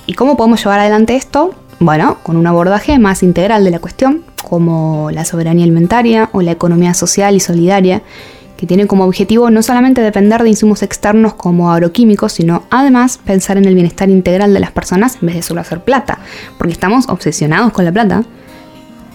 ¿Y 0.05 0.13
cómo 0.13 0.35
podemos 0.35 0.61
llevar 0.61 0.81
adelante 0.81 1.15
esto? 1.15 1.55
Bueno, 1.79 2.17
con 2.21 2.35
un 2.35 2.45
abordaje 2.45 2.99
más 2.99 3.23
integral 3.23 3.63
de 3.63 3.71
la 3.71 3.79
cuestión, 3.79 4.25
como 4.43 5.11
la 5.11 5.23
soberanía 5.23 5.63
alimentaria 5.63 6.29
o 6.33 6.41
la 6.41 6.51
economía 6.51 6.93
social 6.93 7.33
y 7.33 7.39
solidaria, 7.39 8.01
que 8.57 8.67
tiene 8.67 8.87
como 8.87 9.05
objetivo 9.05 9.49
no 9.49 9.63
solamente 9.63 10.01
depender 10.01 10.43
de 10.43 10.49
insumos 10.49 10.83
externos 10.83 11.33
como 11.33 11.71
agroquímicos, 11.71 12.33
sino 12.33 12.63
además 12.69 13.17
pensar 13.23 13.57
en 13.57 13.63
el 13.63 13.73
bienestar 13.73 14.09
integral 14.09 14.53
de 14.53 14.59
las 14.59 14.71
personas 14.71 15.19
en 15.21 15.27
vez 15.27 15.35
de 15.37 15.43
solo 15.43 15.61
hacer 15.61 15.79
plata, 15.79 16.19
porque 16.57 16.73
estamos 16.73 17.07
obsesionados 17.07 17.71
con 17.71 17.85
la 17.85 17.93
plata, 17.93 18.25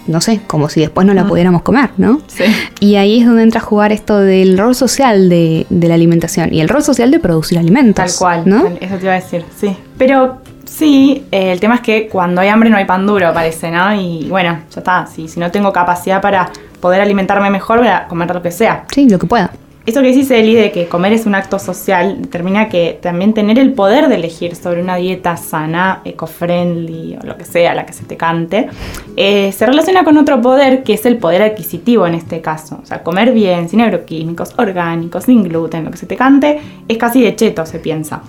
no 0.07 0.21
sé, 0.21 0.41
como 0.47 0.69
si 0.69 0.81
después 0.81 1.05
no 1.05 1.13
la 1.13 1.25
pudiéramos 1.25 1.61
comer, 1.61 1.91
¿no? 1.97 2.21
Sí. 2.27 2.43
Y 2.79 2.95
ahí 2.95 3.19
es 3.19 3.25
donde 3.25 3.43
entra 3.43 3.61
a 3.61 3.63
jugar 3.63 3.91
esto 3.91 4.17
del 4.17 4.57
rol 4.57 4.75
social 4.75 5.29
de, 5.29 5.65
de 5.69 5.87
la 5.87 5.93
alimentación 5.93 6.53
y 6.53 6.61
el 6.61 6.69
rol 6.69 6.83
social 6.83 7.11
de 7.11 7.19
producir 7.19 7.57
alimentos. 7.57 8.05
Tal 8.05 8.17
cual, 8.17 8.43
¿no? 8.45 8.67
eso 8.79 8.97
te 8.97 9.03
iba 9.03 9.13
a 9.13 9.15
decir, 9.15 9.45
sí. 9.55 9.75
Pero 9.97 10.39
sí, 10.65 11.25
eh, 11.31 11.51
el 11.51 11.59
tema 11.59 11.75
es 11.75 11.81
que 11.81 12.07
cuando 12.07 12.41
hay 12.41 12.49
hambre 12.49 12.69
no 12.69 12.77
hay 12.77 12.85
pan 12.85 13.05
duro, 13.05 13.33
parece, 13.33 13.71
¿no? 13.71 13.93
Y 13.93 14.27
bueno, 14.29 14.59
ya 14.73 14.79
está, 14.79 15.07
si, 15.07 15.27
si 15.27 15.39
no 15.39 15.51
tengo 15.51 15.71
capacidad 15.71 16.21
para 16.21 16.49
poder 16.79 17.01
alimentarme 17.01 17.49
mejor, 17.49 17.79
voy 17.79 17.87
a 17.87 18.07
comer 18.07 18.33
lo 18.33 18.41
que 18.41 18.51
sea. 18.51 18.85
Sí, 18.91 19.07
lo 19.07 19.19
que 19.19 19.27
pueda. 19.27 19.51
Eso 19.83 20.01
que 20.01 20.09
dices, 20.09 20.29
Eli, 20.29 20.53
de 20.53 20.71
que 20.71 20.87
comer 20.87 21.11
es 21.11 21.25
un 21.25 21.33
acto 21.33 21.57
social, 21.57 22.21
determina 22.21 22.69
que 22.69 22.99
también 23.01 23.33
tener 23.33 23.57
el 23.57 23.73
poder 23.73 24.09
de 24.09 24.15
elegir 24.15 24.55
sobre 24.55 24.79
una 24.79 24.97
dieta 24.97 25.37
sana, 25.37 26.01
eco-friendly 26.05 27.17
o 27.19 27.25
lo 27.25 27.35
que 27.35 27.45
sea, 27.45 27.73
la 27.73 27.87
que 27.87 27.93
se 27.93 28.03
te 28.03 28.15
cante, 28.15 28.69
eh, 29.17 29.51
se 29.51 29.65
relaciona 29.65 30.03
con 30.03 30.17
otro 30.17 30.39
poder 30.39 30.83
que 30.83 30.93
es 30.93 31.05
el 31.07 31.17
poder 31.17 31.41
adquisitivo 31.41 32.05
en 32.05 32.13
este 32.13 32.41
caso. 32.41 32.79
O 32.83 32.85
sea, 32.85 33.01
comer 33.01 33.31
bien, 33.31 33.69
sin 33.69 33.81
agroquímicos, 33.81 34.53
orgánicos, 34.57 35.23
sin 35.23 35.41
gluten, 35.43 35.85
lo 35.85 35.89
que 35.89 35.97
se 35.97 36.05
te 36.05 36.15
cante, 36.15 36.61
es 36.87 36.97
casi 36.99 37.23
de 37.23 37.35
cheto, 37.35 37.65
se 37.65 37.79
piensa. 37.79 38.21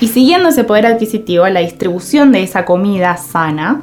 Y 0.00 0.08
siguiendo 0.08 0.50
ese 0.50 0.64
poder 0.64 0.84
adquisitivo, 0.84 1.48
la 1.48 1.60
distribución 1.60 2.32
de 2.32 2.42
esa 2.42 2.66
comida 2.66 3.16
sana 3.16 3.80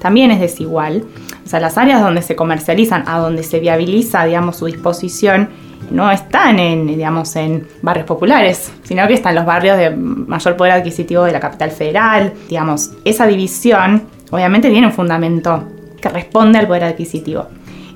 también 0.00 0.32
es 0.32 0.40
desigual. 0.40 1.04
O 1.44 1.48
sea, 1.48 1.60
las 1.60 1.78
áreas 1.78 2.02
donde 2.02 2.22
se 2.22 2.34
comercializan, 2.34 3.04
a 3.06 3.20
donde 3.20 3.44
se 3.44 3.60
viabiliza, 3.60 4.24
digamos, 4.24 4.56
su 4.56 4.66
disposición 4.66 5.50
no 5.90 6.10
están 6.10 6.58
en, 6.58 6.86
digamos, 6.86 7.34
en 7.36 7.66
barrios 7.82 8.06
populares, 8.06 8.72
sino 8.82 9.06
que 9.06 9.14
están 9.14 9.34
los 9.34 9.44
barrios 9.44 9.76
de 9.76 9.90
mayor 9.90 10.56
poder 10.56 10.72
adquisitivo 10.72 11.24
de 11.24 11.32
la 11.32 11.40
capital 11.40 11.70
federal. 11.70 12.32
Digamos, 12.48 12.92
esa 13.04 13.26
división 13.26 14.02
obviamente 14.30 14.70
tiene 14.70 14.86
un 14.86 14.92
fundamento 14.92 15.64
que 16.00 16.08
responde 16.08 16.58
al 16.58 16.66
poder 16.66 16.84
adquisitivo. 16.84 17.46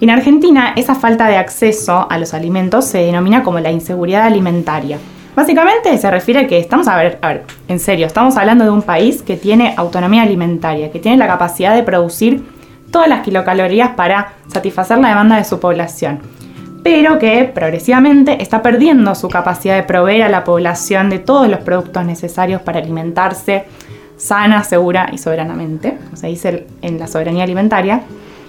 En 0.00 0.11
Argentina, 0.11 0.75
esa 0.76 0.95
falta 0.95 1.26
de 1.26 1.37
acceso 1.37 2.07
a 2.09 2.18
los 2.18 2.33
alimentos 2.33 2.85
se 2.85 2.99
denomina 2.99 3.42
como 3.42 3.59
la 3.59 3.73
inseguridad 3.73 4.23
alimentaria. 4.23 4.99
Básicamente 5.35 5.97
se 5.99 6.11
refiere 6.11 6.40
a 6.40 6.47
que 6.47 6.59
estamos, 6.59 6.88
a 6.88 6.97
ver, 6.97 7.18
en 7.68 7.80
serio, 7.80 8.07
estamos 8.07 8.37
hablando 8.37 8.64
de 8.64 8.71
un 8.71 8.83
país 8.83 9.23
que 9.23 9.37
tiene 9.37 9.75
autonomía 9.76 10.23
alimentaria, 10.23 10.90
que 10.90 11.00
tiene 11.00 11.16
la 11.16 11.26
capacidad 11.26 11.75
de 11.75 11.83
producir 11.83 12.45
todas 12.90 13.09
las 13.09 13.21
kilocalorías 13.21 13.90
para 13.90 14.33
satisfacer 14.49 14.99
la 14.99 15.09
demanda 15.09 15.37
de 15.37 15.45
su 15.45 15.61
población, 15.61 16.21
pero 16.83 17.19
que 17.19 17.45
progresivamente 17.53 18.43
está 18.43 18.63
perdiendo 18.63 19.15
su 19.15 19.29
capacidad 19.29 19.77
de 19.77 19.83
proveer 19.83 20.23
a 20.23 20.29
la 20.29 20.45
población 20.45 21.11
de 21.11 21.19
todos 21.19 21.49
los 21.49 21.61
productos 21.61 22.05
necesarios 22.05 22.63
para 22.63 22.79
alimentarse 22.79 23.65
sana, 24.17 24.65
segura 24.65 25.09
y 25.13 25.19
soberanamente, 25.19 25.97
como 26.05 26.17
se 26.17 26.27
dice 26.27 26.67
en 26.83 26.99
la 26.99 27.07
soberanía 27.07 27.45
alimentaria, 27.45 28.03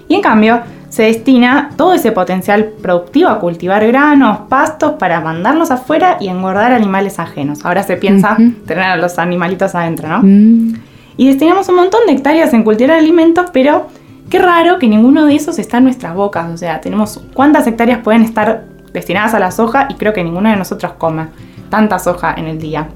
y 0.08 0.14
en 0.14 0.20
cambio 0.20 0.60
se 0.88 1.04
destina 1.04 1.70
todo 1.76 1.94
ese 1.94 2.10
potencial 2.10 2.72
productivo 2.82 3.28
a 3.28 3.38
cultivar 3.38 3.86
granos, 3.86 4.40
pastos 4.48 4.94
para 4.98 5.20
mandarlos 5.20 5.70
afuera 5.70 6.16
y 6.20 6.26
engordar 6.28 6.72
animales 6.72 7.20
ajenos. 7.20 7.64
Ahora 7.64 7.84
se 7.84 7.96
piensa 7.96 8.36
tener 8.66 8.84
a 8.84 8.96
los 8.96 9.18
animalitos 9.20 9.76
adentro, 9.76 10.08
¿no? 10.08 10.20
Mm. 10.22 10.74
Y 11.16 11.28
destinamos 11.28 11.68
un 11.68 11.76
montón 11.76 12.00
de 12.06 12.14
hectáreas 12.14 12.52
en 12.54 12.64
cultivar 12.64 12.96
alimentos, 12.96 13.50
pero 13.52 13.86
qué 14.30 14.38
raro 14.38 14.78
que 14.78 14.88
ninguno 14.88 15.26
de 15.26 15.34
esos 15.34 15.58
está 15.58 15.78
en 15.78 15.84
nuestras 15.84 16.14
bocas. 16.14 16.50
O 16.50 16.56
sea, 16.56 16.80
tenemos 16.80 17.20
cuántas 17.34 17.66
hectáreas 17.66 17.98
pueden 17.98 18.22
estar 18.22 18.64
destinadas 18.92 19.34
a 19.34 19.38
la 19.38 19.50
soja 19.50 19.88
y 19.90 19.94
creo 19.94 20.12
que 20.12 20.24
ninguno 20.24 20.48
de 20.48 20.56
nosotros 20.56 20.92
come 20.96 21.26
tanta 21.68 21.98
soja 21.98 22.34
en 22.36 22.46
el 22.46 22.58
día. 22.58 22.88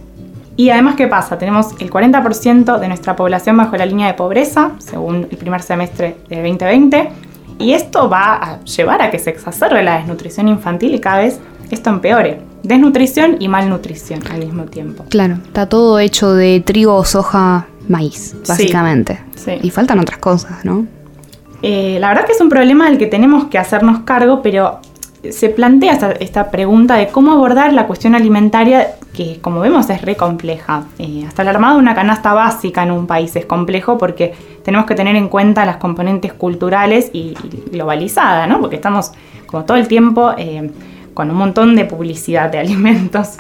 Y 0.57 0.71
además, 0.71 0.95
¿qué 0.95 1.09
pasa? 1.09 1.37
Tenemos 1.37 1.73
el 1.81 1.91
40% 1.91 2.79
de 2.79 2.88
nuestra 2.88 3.17
población 3.17 3.57
bajo 3.57 3.76
la 3.76 3.85
línea 3.85 4.07
de 4.07 4.14
pobreza, 4.14 4.71
según 4.79 5.26
el 5.29 5.37
primer 5.37 5.62
semestre 5.62 6.17
de 6.29 6.37
2020, 6.37 7.09
y 7.59 7.73
esto 7.73 8.09
va 8.09 8.35
a 8.35 8.61
llevar 8.64 9.03
a 9.03 9.11
que 9.11 9.19
se 9.19 9.31
exacerbe 9.31 9.83
la 9.83 9.99
desnutrición 9.99 10.49
infantil 10.49 10.95
y 10.95 11.00
cada 11.00 11.19
vez 11.19 11.41
esto 11.71 11.91
empeore. 11.91 12.41
Desnutrición 12.62 13.37
y 13.41 13.49
malnutrición 13.49 14.21
al 14.31 14.38
mismo 14.38 14.64
tiempo. 14.64 15.05
Claro, 15.09 15.38
está 15.45 15.69
todo 15.69 15.99
hecho 15.99 16.33
de 16.33 16.62
trigo, 16.64 17.05
soja, 17.05 17.67
maíz, 17.88 18.37
básicamente. 18.47 19.21
Y 19.61 19.71
faltan 19.71 19.99
otras 19.99 20.19
cosas, 20.19 20.64
¿no? 20.64 20.87
Eh, 21.66 21.97
la 21.99 22.09
verdad 22.09 22.26
que 22.26 22.33
es 22.33 22.40
un 22.42 22.50
problema 22.50 22.90
del 22.90 22.99
que 22.99 23.06
tenemos 23.06 23.47
que 23.47 23.56
hacernos 23.56 24.00
cargo, 24.00 24.42
pero 24.42 24.80
se 25.30 25.49
plantea 25.49 25.99
esta, 26.21 26.50
pregunta 26.50 26.97
de 26.97 27.06
cómo 27.09 27.33
abordar 27.33 27.73
la 27.73 27.87
cuestión 27.87 28.14
alimentaria, 28.14 28.97
que 29.14 29.40
como 29.40 29.61
vemos 29.61 29.88
es 29.88 30.02
re 30.02 30.14
compleja. 30.14 30.85
Eh, 30.99 31.25
hasta 31.26 31.40
el 31.40 31.49
armado 31.49 31.76
de 31.76 31.80
una 31.80 31.94
canasta 31.94 32.35
básica 32.35 32.83
en 32.83 32.90
un 32.90 33.06
país 33.06 33.35
es 33.35 33.47
complejo 33.47 33.97
porque 33.97 34.35
tenemos 34.62 34.85
que 34.85 34.94
tener 34.94 35.16
en 35.16 35.28
cuenta 35.28 35.64
las 35.64 35.78
componentes 35.78 36.35
culturales 36.35 37.09
y, 37.14 37.35
globalizada, 37.73 38.47
¿no? 38.47 38.61
Porque 38.61 38.76
estamos 38.76 39.12
como 39.47 39.64
todo 39.64 39.78
el 39.78 39.88
tiempo 39.88 40.35
eh, 40.37 40.71
con 41.14 41.30
un 41.30 41.37
montón 41.38 41.76
de 41.76 41.87
publicidad 41.87 42.52
de 42.52 42.59
alimentos. 42.66 43.38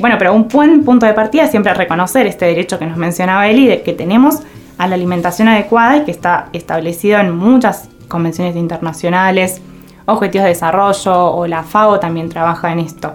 Bueno, 0.00 0.16
pero 0.18 0.34
un 0.34 0.48
buen 0.48 0.84
punto 0.84 1.06
de 1.06 1.14
partida 1.14 1.44
es 1.44 1.52
siempre 1.52 1.72
reconocer 1.74 2.26
este 2.26 2.46
derecho 2.46 2.76
que 2.76 2.86
nos 2.86 2.96
mencionaba 2.96 3.46
Eli, 3.46 3.68
de 3.68 3.82
que 3.82 3.92
tenemos 3.92 4.42
a 4.78 4.86
la 4.86 4.94
alimentación 4.94 5.48
adecuada 5.48 5.98
y 5.98 6.04
que 6.04 6.10
está 6.10 6.48
establecido 6.52 7.18
en 7.18 7.36
muchas 7.36 7.88
convenciones 8.08 8.56
internacionales, 8.56 9.60
Objetivos 10.08 10.44
de 10.44 10.50
Desarrollo 10.50 11.32
o 11.34 11.46
la 11.48 11.64
FAO 11.64 11.98
también 11.98 12.28
trabaja 12.28 12.72
en 12.72 12.78
esto. 12.78 13.12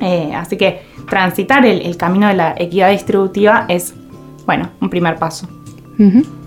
Eh, 0.00 0.32
así 0.34 0.56
que 0.56 0.82
transitar 1.08 1.66
el, 1.66 1.96
camino 1.96 2.28
de 2.28 2.34
la 2.34 2.54
equidad 2.56 2.90
distributiva 2.90 3.64
es, 3.68 3.92
bueno, 4.46 4.70
un 4.80 4.88
primer 4.88 5.16
paso. 5.16 5.48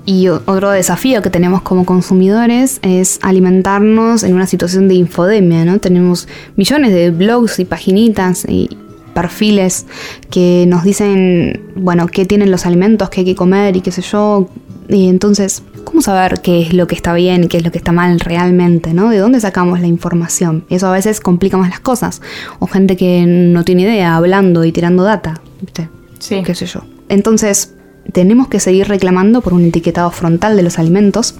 Y 0.05 0.27
otro 0.27 0.71
desafío 0.71 1.21
que 1.21 1.29
tenemos 1.29 1.61
como 1.61 1.85
consumidores 1.85 2.79
es 2.81 3.19
alimentarnos 3.21 4.23
en 4.23 4.33
una 4.33 4.47
situación 4.47 4.87
de 4.87 4.95
infodemia, 4.95 5.65
¿no? 5.65 5.79
Tenemos 5.79 6.27
millones 6.55 6.93
de 6.93 7.11
blogs 7.11 7.59
y 7.59 7.65
paginitas 7.65 8.45
y 8.47 8.69
perfiles 9.15 9.87
que 10.29 10.65
nos 10.67 10.83
dicen, 10.83 11.71
bueno, 11.75 12.05
qué 12.05 12.25
tienen 12.25 12.51
los 12.51 12.67
alimentos 12.67 13.09
que 13.09 13.21
hay 13.21 13.25
que 13.25 13.35
comer 13.35 13.75
y 13.75 13.81
qué 13.81 13.91
sé 13.91 14.03
yo. 14.03 14.47
Y 14.87 15.09
entonces 15.09 15.63
¿cómo 15.85 16.01
saber 16.01 16.41
qué 16.41 16.61
es 16.61 16.73
lo 16.73 16.87
que 16.87 16.95
está 16.95 17.13
bien 17.13 17.45
y 17.45 17.47
qué 17.47 17.57
es 17.57 17.63
lo 17.63 17.71
que 17.71 17.77
está 17.77 17.93
mal 17.93 18.19
realmente? 18.19 18.93
¿no? 18.93 19.09
¿De 19.09 19.19
dónde 19.19 19.39
sacamos 19.39 19.79
la 19.79 19.87
información? 19.87 20.65
Eso 20.69 20.87
a 20.87 20.91
veces 20.91 21.21
complica 21.21 21.55
más 21.55 21.69
las 21.69 21.79
cosas. 21.79 22.21
O 22.59 22.67
gente 22.67 22.97
que 22.97 23.25
no 23.25 23.63
tiene 23.63 23.83
idea, 23.83 24.17
hablando 24.17 24.65
y 24.65 24.73
tirando 24.73 25.03
data. 25.03 25.39
¿viste? 25.61 25.87
Sí. 26.19 26.43
¿Qué 26.43 26.53
sé 26.53 26.65
yo? 26.65 26.81
Entonces, 27.07 27.75
tenemos 28.11 28.49
que 28.49 28.59
seguir 28.59 28.89
reclamando 28.89 29.39
por 29.39 29.53
un 29.53 29.63
etiquetado 29.63 30.11
frontal 30.11 30.57
de 30.57 30.63
los 30.63 30.79
alimentos 30.79 31.35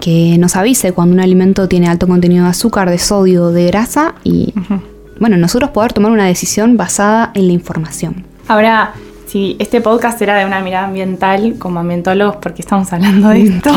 que 0.00 0.36
nos 0.38 0.56
avise 0.56 0.92
cuando 0.92 1.14
un 1.14 1.20
alimento 1.20 1.68
tiene 1.68 1.88
alto 1.88 2.08
contenido 2.08 2.44
de 2.44 2.50
azúcar, 2.50 2.90
de 2.90 2.98
sodio, 2.98 3.50
de 3.50 3.66
grasa 3.66 4.14
y, 4.24 4.52
bueno, 5.22 5.36
nosotros 5.36 5.70
poder 5.70 5.92
tomar 5.92 6.10
una 6.10 6.26
decisión 6.26 6.76
basada 6.76 7.30
en 7.34 7.46
la 7.46 7.52
información. 7.52 8.24
Ahora, 8.48 8.92
si 9.28 9.54
este 9.60 9.80
podcast 9.80 10.20
era 10.20 10.36
de 10.36 10.44
una 10.44 10.60
mirada 10.60 10.86
ambiental, 10.86 11.54
como 11.60 11.78
ambientólogos, 11.78 12.38
porque 12.38 12.60
estamos 12.60 12.92
hablando 12.92 13.28
de 13.28 13.42
esto, 13.44 13.70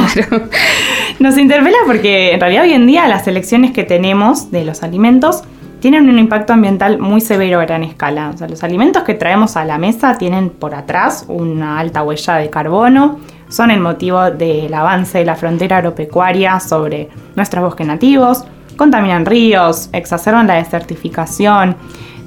nos 1.20 1.38
interpela 1.38 1.78
porque 1.86 2.34
en 2.34 2.40
realidad 2.40 2.64
hoy 2.64 2.74
en 2.74 2.88
día 2.88 3.08
las 3.08 3.28
elecciones 3.28 3.74
que 3.74 3.84
tenemos 3.84 4.50
de 4.50 4.66
los 4.66 4.82
alimentos 4.82 5.44
tienen 5.82 6.10
un 6.10 6.18
impacto 6.18 6.54
ambiental 6.54 6.98
muy 6.98 7.22
severo 7.22 7.60
a 7.60 7.66
gran 7.66 7.84
escala. 7.84 8.32
O 8.34 8.38
sea, 8.38 8.48
los 8.48 8.64
alimentos 8.64 9.04
que 9.04 9.14
traemos 9.14 9.56
a 9.56 9.66
la 9.66 9.78
mesa 9.78 10.18
tienen 10.18 10.50
por 10.50 10.74
atrás 10.74 11.26
una 11.28 11.78
alta 11.78 12.02
huella 12.02 12.38
de 12.38 12.50
carbono, 12.50 13.20
son 13.50 13.70
el 13.70 13.82
motivo 13.82 14.32
del 14.32 14.74
avance 14.74 15.20
de 15.20 15.26
la 15.26 15.36
frontera 15.36 15.78
agropecuaria 15.78 16.60
sobre 16.60 17.10
nuestros 17.36 17.64
bosques 17.64 17.86
nativos, 17.86 18.46
contaminan 18.76 19.26
ríos, 19.26 19.90
exacerban 19.94 20.48
la 20.48 20.56
desertificación, 20.56 21.76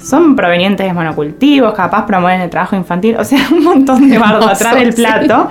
son 0.03 0.37
provenientes 0.37 0.87
de 0.87 0.93
monocultivos, 0.93 1.75
capaz 1.75 2.07
promueven 2.07 2.41
el 2.41 2.51
trabajo 2.51 2.77
infantil, 2.77 3.17
o 3.17 3.25
sea, 3.25 3.41
un 3.53 3.65
montón 3.65 4.09
de 4.09 4.19
bardo 4.19 4.49
atrás 4.49 4.75
del 4.75 4.95
plato. 4.95 5.49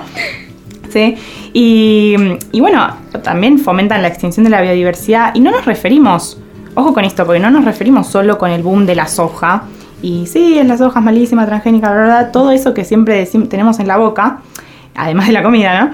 ¿sí? 0.90 1.16
Y, 1.52 2.16
bueno, 2.60 2.88
también 3.22 3.58
fomentan 3.58 4.02
la 4.02 4.08
extinción 4.08 4.44
de 4.44 4.50
la 4.50 4.60
biodiversidad 4.60 5.34
y 5.34 5.40
no 5.40 5.50
nos 5.50 5.64
referimos, 5.64 6.38
ojo 6.74 6.92
con 6.92 7.04
esto, 7.04 7.24
porque 7.24 7.40
no 7.40 7.50
nos 7.50 7.64
referimos 7.64 8.06
solo 8.06 8.38
con 8.38 8.50
el 8.50 8.62
boom 8.62 8.86
de 8.86 8.94
la 8.94 9.06
soja. 9.06 9.64
Y 10.00 10.26
sí, 10.26 10.58
es 10.58 10.66
la 10.66 10.78
soja 10.78 11.00
malísima, 11.00 11.44
transgénica, 11.44 11.90
verdad, 11.92 12.30
todo 12.30 12.52
eso 12.52 12.72
que 12.72 12.84
siempre 12.84 13.26
tenemos 13.48 13.80
en 13.80 13.88
la 13.88 13.96
boca, 13.96 14.38
además 14.94 15.26
de 15.26 15.32
la 15.32 15.42
comida, 15.42 15.84
¿no? 15.84 15.90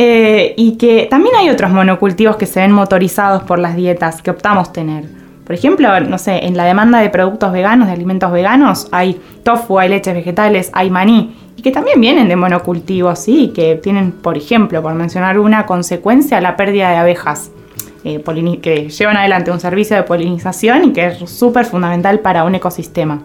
Eh, 0.00 0.54
y 0.56 0.76
que 0.76 1.08
también 1.10 1.34
hay 1.34 1.50
otros 1.50 1.72
monocultivos 1.72 2.36
que 2.36 2.46
se 2.46 2.60
ven 2.60 2.70
motorizados 2.70 3.42
por 3.42 3.58
las 3.58 3.74
dietas 3.74 4.22
que 4.22 4.30
optamos 4.30 4.72
tener. 4.72 5.06
Por 5.44 5.56
ejemplo, 5.56 5.98
no 5.98 6.18
sé, 6.18 6.46
en 6.46 6.56
la 6.56 6.66
demanda 6.66 7.00
de 7.00 7.10
productos 7.10 7.50
veganos, 7.50 7.88
de 7.88 7.94
alimentos 7.94 8.30
veganos, 8.30 8.86
hay 8.92 9.20
tofu, 9.42 9.80
hay 9.80 9.88
leches 9.88 10.14
vegetales, 10.14 10.70
hay 10.72 10.88
maní, 10.88 11.34
y 11.56 11.62
que 11.62 11.72
también 11.72 12.00
vienen 12.00 12.28
de 12.28 12.36
monocultivos, 12.36 13.18
¿sí? 13.18 13.50
Que 13.52 13.74
tienen, 13.74 14.12
por 14.12 14.36
ejemplo, 14.36 14.80
por 14.82 14.94
mencionar 14.94 15.36
una 15.40 15.66
consecuencia, 15.66 16.40
la 16.40 16.56
pérdida 16.56 16.90
de 16.90 16.96
abejas. 16.98 17.50
Eh, 18.04 18.22
que 18.62 18.90
llevan 18.90 19.16
adelante 19.16 19.50
un 19.50 19.58
servicio 19.58 19.96
de 19.96 20.04
polinización 20.04 20.84
y 20.84 20.92
que 20.92 21.08
es 21.08 21.28
súper 21.28 21.64
fundamental 21.64 22.20
para 22.20 22.44
un 22.44 22.54
ecosistema. 22.54 23.20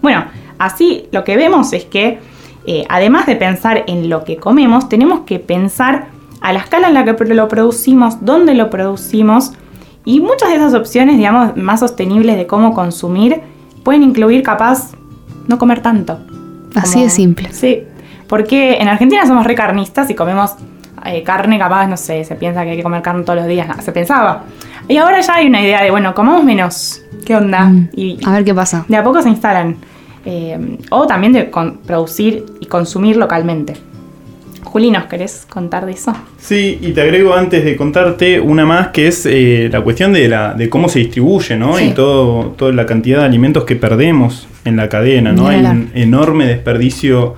Bueno, 0.00 0.26
así 0.58 1.08
lo 1.10 1.24
que 1.24 1.36
vemos 1.36 1.72
es 1.72 1.86
que 1.86 2.20
eh, 2.66 2.84
además 2.88 3.26
de 3.26 3.36
pensar 3.36 3.84
en 3.86 4.08
lo 4.08 4.24
que 4.24 4.36
comemos, 4.36 4.88
tenemos 4.88 5.20
que 5.20 5.38
pensar 5.38 6.08
a 6.40 6.52
la 6.52 6.58
escala 6.58 6.88
en 6.88 6.94
la 6.94 7.04
que 7.04 7.12
lo 7.34 7.48
producimos, 7.48 8.24
dónde 8.24 8.54
lo 8.54 8.70
producimos, 8.70 9.52
y 10.04 10.20
muchas 10.20 10.50
de 10.50 10.56
esas 10.56 10.74
opciones, 10.74 11.16
digamos, 11.16 11.56
más 11.56 11.80
sostenibles 11.80 12.36
de 12.36 12.46
cómo 12.46 12.74
consumir, 12.74 13.40
pueden 13.82 14.02
incluir 14.02 14.42
capaz 14.42 14.92
no 15.48 15.58
comer 15.58 15.80
tanto. 15.80 16.18
Así 16.74 17.02
de 17.02 17.10
simple. 17.10 17.52
Sí, 17.52 17.82
porque 18.28 18.78
en 18.78 18.88
Argentina 18.88 19.26
somos 19.26 19.46
recarnistas 19.46 20.10
y 20.10 20.14
comemos 20.14 20.52
eh, 21.04 21.22
carne 21.22 21.58
capaz, 21.58 21.86
no 21.86 21.96
sé, 21.96 22.24
se 22.24 22.34
piensa 22.34 22.64
que 22.64 22.70
hay 22.70 22.76
que 22.76 22.82
comer 22.82 23.02
carne 23.02 23.22
todos 23.22 23.38
los 23.38 23.48
días, 23.48 23.68
se 23.84 23.92
pensaba. 23.92 24.44
Y 24.88 24.96
ahora 24.96 25.20
ya 25.20 25.34
hay 25.34 25.46
una 25.46 25.60
idea 25.60 25.82
de, 25.82 25.90
bueno, 25.90 26.14
comamos 26.14 26.44
menos, 26.44 27.02
¿qué 27.24 27.36
onda? 27.36 27.66
Mm, 27.66 27.88
y, 27.94 28.18
a 28.24 28.32
ver 28.32 28.44
qué 28.44 28.54
pasa. 28.54 28.84
De 28.88 28.96
a 28.96 29.02
poco 29.02 29.22
se 29.22 29.28
instalan. 29.28 29.76
Eh, 30.28 30.78
o 30.90 31.06
también 31.06 31.32
de 31.32 31.50
producir 31.86 32.44
y 32.60 32.66
consumir 32.66 33.16
localmente. 33.16 33.74
Juli, 34.64 34.90
¿nos 34.90 35.04
querés 35.04 35.46
contar 35.48 35.86
de 35.86 35.92
eso? 35.92 36.12
Sí, 36.38 36.78
y 36.82 36.90
te 36.90 37.00
agrego 37.00 37.32
antes 37.34 37.64
de 37.64 37.76
contarte 37.76 38.40
una 38.40 38.66
más 38.66 38.88
que 38.88 39.06
es 39.06 39.24
eh, 39.24 39.68
la 39.72 39.80
cuestión 39.80 40.12
de, 40.12 40.28
la, 40.28 40.54
de 40.54 40.68
cómo 40.68 40.88
se 40.88 40.98
distribuye, 40.98 41.56
¿no? 41.56 41.80
Y 41.80 41.90
todo, 41.90 42.54
toda 42.56 42.72
la 42.72 42.84
cantidad 42.84 43.20
de 43.20 43.24
alimentos 43.24 43.62
que 43.64 43.76
perdemos 43.76 44.48
en 44.64 44.76
la 44.76 44.88
cadena, 44.88 45.32
¿no? 45.32 45.46
Hay 45.46 45.64
un 45.64 45.90
enorme 45.94 46.46
desperdicio 46.46 47.36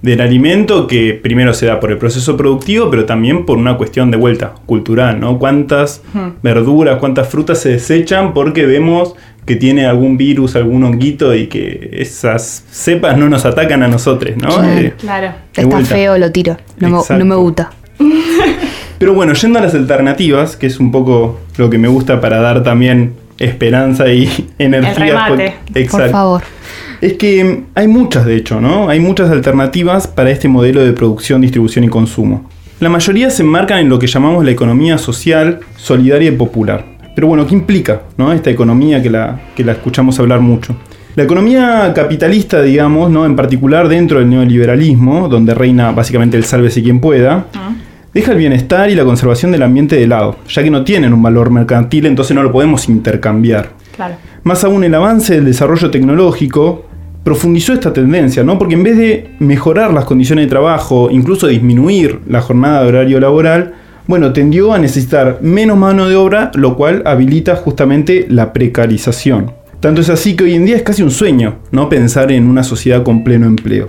del 0.00 0.20
alimento 0.22 0.86
que 0.86 1.12
primero 1.12 1.52
se 1.52 1.66
da 1.66 1.78
por 1.78 1.92
el 1.92 1.98
proceso 1.98 2.36
productivo, 2.38 2.90
pero 2.90 3.04
también 3.04 3.44
por 3.44 3.58
una 3.58 3.76
cuestión 3.76 4.10
de 4.10 4.16
vuelta 4.16 4.54
cultural, 4.64 5.20
¿no? 5.20 5.38
Cuántas 5.38 6.02
verduras, 6.42 6.98
cuántas 6.98 7.28
frutas 7.28 7.60
se 7.60 7.68
desechan 7.68 8.32
porque 8.32 8.64
vemos 8.64 9.14
que 9.50 9.56
tiene 9.56 9.84
algún 9.84 10.16
virus, 10.16 10.54
algún 10.54 10.84
honguito 10.84 11.34
y 11.34 11.48
que 11.48 11.90
esas 11.94 12.62
cepas 12.70 13.18
no 13.18 13.28
nos 13.28 13.44
atacan 13.44 13.82
a 13.82 13.88
nosotros, 13.88 14.36
¿no? 14.36 14.48
Claro. 14.96 15.26
Eh, 15.26 15.62
Está 15.62 15.80
feo, 15.80 16.16
lo 16.16 16.30
tiro. 16.30 16.56
No 16.78 17.02
me, 17.10 17.18
no 17.18 17.24
me 17.24 17.34
gusta. 17.34 17.72
Pero 18.98 19.12
bueno, 19.12 19.32
yendo 19.32 19.58
a 19.58 19.62
las 19.62 19.74
alternativas, 19.74 20.54
que 20.54 20.68
es 20.68 20.78
un 20.78 20.92
poco 20.92 21.40
lo 21.56 21.68
que 21.68 21.78
me 21.78 21.88
gusta 21.88 22.20
para 22.20 22.40
dar 22.40 22.62
también 22.62 23.14
esperanza 23.40 24.08
y 24.12 24.30
energía. 24.60 25.26
El 25.74 25.86
Por 25.88 26.10
favor. 26.10 26.42
Es 27.00 27.14
que 27.14 27.64
hay 27.74 27.88
muchas, 27.88 28.26
de 28.26 28.36
hecho, 28.36 28.60
¿no? 28.60 28.88
Hay 28.88 29.00
muchas 29.00 29.32
alternativas 29.32 30.06
para 30.06 30.30
este 30.30 30.46
modelo 30.46 30.80
de 30.84 30.92
producción, 30.92 31.40
distribución 31.40 31.82
y 31.82 31.88
consumo. 31.88 32.48
La 32.78 32.88
mayoría 32.88 33.30
se 33.30 33.42
enmarcan 33.42 33.80
en 33.80 33.88
lo 33.88 33.98
que 33.98 34.06
llamamos 34.06 34.44
la 34.44 34.52
economía 34.52 34.96
social, 34.96 35.58
solidaria 35.76 36.28
y 36.28 36.36
popular. 36.36 36.99
Pero 37.14 37.26
bueno, 37.26 37.46
¿qué 37.46 37.54
implica 37.54 38.02
¿no? 38.16 38.32
esta 38.32 38.50
economía 38.50 39.02
que 39.02 39.10
la, 39.10 39.40
que 39.54 39.64
la 39.64 39.72
escuchamos 39.72 40.18
hablar 40.20 40.40
mucho? 40.40 40.76
La 41.16 41.24
economía 41.24 41.92
capitalista, 41.94 42.62
digamos, 42.62 43.10
¿no? 43.10 43.26
en 43.26 43.36
particular 43.36 43.88
dentro 43.88 44.20
del 44.20 44.30
neoliberalismo, 44.30 45.28
donde 45.28 45.54
reina 45.54 45.90
básicamente 45.90 46.36
el 46.36 46.44
sálvese 46.44 46.82
quien 46.82 47.00
pueda, 47.00 47.46
ah 47.54 47.72
deja 48.12 48.32
el 48.32 48.38
bienestar 48.38 48.90
y 48.90 48.94
la 48.94 49.04
conservación 49.04 49.52
del 49.52 49.62
ambiente 49.62 49.96
de 49.96 50.06
lado, 50.06 50.36
ya 50.48 50.62
que 50.62 50.70
no 50.70 50.84
tienen 50.84 51.12
un 51.12 51.22
valor 51.22 51.50
mercantil, 51.50 52.06
entonces 52.06 52.34
no 52.34 52.42
lo 52.42 52.52
podemos 52.52 52.88
intercambiar. 52.88 53.70
Más 54.42 54.64
aún, 54.64 54.84
el 54.84 54.94
avance 54.94 55.34
del 55.34 55.44
desarrollo 55.44 55.90
tecnológico 55.90 56.86
profundizó 57.22 57.74
esta 57.74 57.92
tendencia, 57.92 58.42
¿no? 58.42 58.58
Porque 58.58 58.74
en 58.74 58.82
vez 58.82 58.96
de 58.96 59.30
mejorar 59.38 59.92
las 59.92 60.06
condiciones 60.06 60.46
de 60.46 60.48
trabajo, 60.48 61.08
incluso 61.10 61.46
disminuir 61.46 62.20
la 62.26 62.40
jornada 62.40 62.82
de 62.82 62.88
horario 62.88 63.20
laboral, 63.20 63.74
bueno, 64.10 64.32
tendió 64.32 64.72
a 64.72 64.78
necesitar 64.78 65.38
menos 65.40 65.78
mano 65.78 66.08
de 66.08 66.16
obra, 66.16 66.50
lo 66.54 66.76
cual 66.76 67.02
habilita 67.06 67.54
justamente 67.54 68.26
la 68.28 68.52
precarización. 68.52 69.52
Tanto 69.78 70.00
es 70.00 70.10
así 70.10 70.34
que 70.34 70.44
hoy 70.44 70.54
en 70.54 70.66
día 70.66 70.76
es 70.76 70.82
casi 70.82 71.02
un 71.02 71.12
sueño, 71.12 71.60
¿no? 71.70 71.88
Pensar 71.88 72.32
en 72.32 72.48
una 72.48 72.64
sociedad 72.64 73.04
con 73.04 73.22
pleno 73.22 73.46
empleo. 73.46 73.88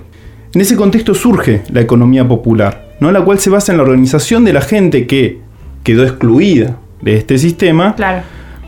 En 0.54 0.62
ese 0.62 0.76
contexto 0.76 1.16
surge 1.16 1.64
la 1.72 1.82
economía 1.82 2.28
popular, 2.28 2.92
¿no? 3.00 3.12
la 3.12 3.22
cual 3.22 3.40
se 3.40 3.50
basa 3.50 3.72
en 3.72 3.80
la 3.80 3.84
organización 3.84 4.46
de 4.46 4.54
la 4.54 4.62
gente 4.62 5.08
que 5.08 5.40
quedó 5.84 6.04
excluida 6.04 6.78
de 7.02 7.18
este 7.18 7.40
sistema 7.40 7.96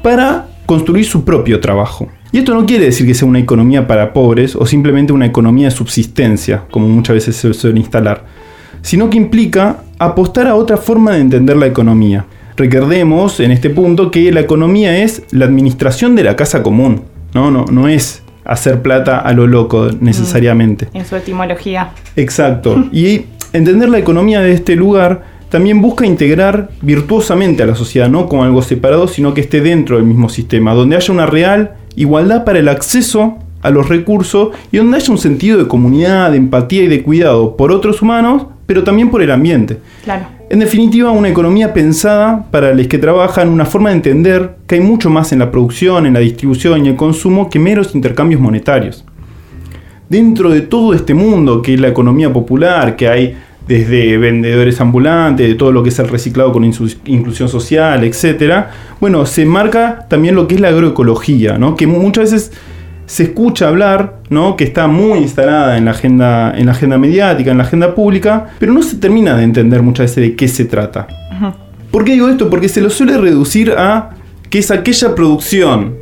para 0.01 0.47
construir 0.65 1.05
su 1.05 1.23
propio 1.23 1.59
trabajo. 1.59 2.07
Y 2.31 2.39
esto 2.39 2.55
no 2.55 2.65
quiere 2.65 2.85
decir 2.85 3.05
que 3.05 3.13
sea 3.13 3.27
una 3.27 3.37
economía 3.37 3.85
para 3.85 4.11
pobres 4.11 4.55
o 4.55 4.65
simplemente 4.65 5.13
una 5.13 5.27
economía 5.27 5.67
de 5.67 5.75
subsistencia, 5.75 6.63
como 6.71 6.87
muchas 6.87 7.13
veces 7.13 7.35
se 7.35 7.53
suele 7.53 7.79
instalar, 7.79 8.25
sino 8.83 9.09
que 9.09 9.17
implica 9.17 9.77
apostar 9.97 10.45
a 10.45 10.53
otra 10.53 10.77
forma 10.77 11.13
de 11.13 11.21
entender 11.21 11.57
la 11.57 11.65
economía. 11.65 12.25
Recordemos 12.55 13.39
en 13.39 13.49
este 13.51 13.71
punto 13.71 14.11
que 14.11 14.31
la 14.31 14.41
economía 14.41 14.99
es 14.99 15.23
la 15.31 15.45
administración 15.45 16.15
de 16.15 16.23
la 16.23 16.35
casa 16.35 16.61
común, 16.61 17.01
no, 17.33 17.49
no, 17.49 17.65
no 17.65 17.87
es 17.87 18.21
hacer 18.45 18.83
plata 18.83 19.17
a 19.17 19.33
lo 19.33 19.47
loco 19.47 19.89
necesariamente. 19.99 20.89
En 20.93 21.05
su 21.05 21.15
etimología. 21.15 21.91
Exacto. 22.15 22.85
y 22.91 23.25
Entender 23.53 23.87
la 23.87 23.99
economía 23.99 24.41
de 24.41 24.51
este 24.51 24.75
lugar 24.75 25.25
también 25.49 25.79
busca 25.79 26.07
integrar 26.07 26.71
virtuosamente 26.81 27.61
a 27.61 27.67
la 27.67 27.75
sociedad, 27.75 28.09
no 28.09 28.27
como 28.27 28.43
algo 28.43 28.63
separado, 28.63 29.07
sino 29.07 29.35
que 29.35 29.41
esté 29.41 29.61
dentro 29.61 29.97
del 29.97 30.05
mismo 30.05 30.27
sistema, 30.27 30.73
donde 30.73 30.95
haya 30.95 31.13
una 31.13 31.27
real 31.27 31.75
igualdad 31.95 32.45
para 32.45 32.57
el 32.57 32.67
acceso 32.67 33.37
a 33.61 33.69
los 33.69 33.89
recursos 33.89 34.49
y 34.71 34.77
donde 34.77 34.97
haya 34.97 35.11
un 35.11 35.19
sentido 35.19 35.59
de 35.59 35.67
comunidad, 35.67 36.31
de 36.31 36.37
empatía 36.37 36.81
y 36.81 36.87
de 36.87 37.03
cuidado 37.03 37.55
por 37.55 37.71
otros 37.71 38.01
humanos, 38.01 38.47
pero 38.65 38.83
también 38.83 39.09
por 39.09 39.21
el 39.21 39.31
ambiente. 39.31 39.77
Claro. 40.03 40.27
En 40.49 40.59
definitiva, 40.59 41.11
una 41.11 41.29
economía 41.29 41.73
pensada 41.73 42.45
para 42.51 42.73
los 42.73 42.87
que 42.87 42.97
trabajan, 42.97 43.49
una 43.49 43.65
forma 43.65 43.89
de 43.89 43.95
entender 43.95 44.55
que 44.67 44.75
hay 44.75 44.81
mucho 44.81 45.09
más 45.09 45.31
en 45.31 45.39
la 45.39 45.49
producción, 45.51 46.05
en 46.05 46.13
la 46.13 46.19
distribución 46.19 46.85
y 46.85 46.89
el 46.89 46.95
consumo 46.95 47.49
que 47.49 47.59
meros 47.59 47.95
intercambios 47.95 48.39
monetarios 48.39 49.03
dentro 50.13 50.51
de 50.51 50.61
todo 50.61 50.93
este 50.93 51.15
mundo 51.15 51.61
que 51.63 51.73
es 51.73 51.79
la 51.79 51.87
economía 51.87 52.31
popular, 52.31 52.95
que 52.95 53.07
hay 53.07 53.35
desde 53.67 54.17
vendedores 54.17 54.79
ambulantes, 54.79 55.47
de 55.47 55.55
todo 55.55 55.71
lo 55.71 55.81
que 55.81 55.89
es 55.89 55.97
el 55.97 56.07
reciclado 56.07 56.51
con 56.51 56.63
inclusión 56.63 57.49
social, 57.49 58.03
etc. 58.03 58.65
Bueno, 58.99 59.25
se 59.25 59.45
marca 59.45 60.05
también 60.09 60.35
lo 60.35 60.47
que 60.47 60.55
es 60.55 60.61
la 60.61 60.67
agroecología, 60.67 61.57
¿no? 61.57 61.75
que 61.75 61.87
muchas 61.87 62.31
veces 62.31 62.51
se 63.13 63.21
escucha 63.21 63.67
hablar, 63.67 64.23
¿no? 64.31 64.57
que 64.57 64.63
está 64.63 64.87
muy 64.87 65.19
instalada 65.19 65.77
en 65.77 65.85
la, 65.85 65.91
agenda, 65.91 66.51
en 66.57 66.65
la 66.65 66.71
agenda 66.71 66.97
mediática, 66.97 67.51
en 67.51 67.59
la 67.59 67.63
agenda 67.63 67.93
pública, 67.93 68.47
pero 68.57 68.73
no 68.73 68.81
se 68.81 68.95
termina 68.95 69.37
de 69.37 69.43
entender 69.43 69.83
muchas 69.83 70.05
veces 70.05 70.29
de 70.29 70.35
qué 70.35 70.47
se 70.47 70.65
trata. 70.65 71.05
¿Por 71.91 72.05
qué 72.05 72.13
digo 72.13 72.27
esto? 72.27 72.49
Porque 72.49 72.69
se 72.69 72.81
lo 72.81 72.89
suele 72.89 73.19
reducir 73.19 73.73
a 73.73 74.15
que 74.49 74.57
es 74.57 74.71
aquella 74.71 75.13
producción 75.13 75.93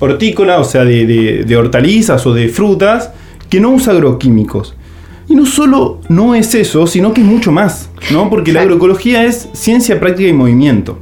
hortícola, 0.00 0.58
o 0.58 0.64
sea, 0.64 0.84
de, 0.84 1.44
de 1.46 1.56
hortalizas 1.56 2.26
o 2.26 2.34
de 2.34 2.48
frutas, 2.48 3.12
que 3.48 3.60
no 3.60 3.70
usa 3.70 3.92
agroquímicos. 3.92 4.74
Y 5.28 5.36
no 5.36 5.46
solo 5.46 6.00
no 6.08 6.34
es 6.34 6.52
eso, 6.56 6.88
sino 6.88 7.14
que 7.14 7.20
es 7.20 7.26
mucho 7.28 7.52
más, 7.52 7.90
¿no? 8.12 8.28
Porque 8.28 8.52
la 8.52 8.62
agroecología 8.62 9.24
es 9.24 9.50
ciencia, 9.52 10.00
práctica 10.00 10.28
y 10.28 10.32
movimiento. 10.32 10.98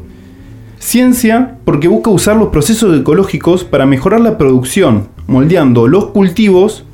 Ciencia 0.78 1.56
porque 1.64 1.88
busca 1.88 2.10
usar 2.10 2.36
los 2.36 2.48
procesos 2.48 3.00
ecológicos 3.00 3.64
para 3.64 3.86
mejorar 3.86 4.20
la 4.20 4.36
producción, 4.36 5.13
moldeando 5.26 5.88
los 5.88 6.06
cultivos 6.06 6.84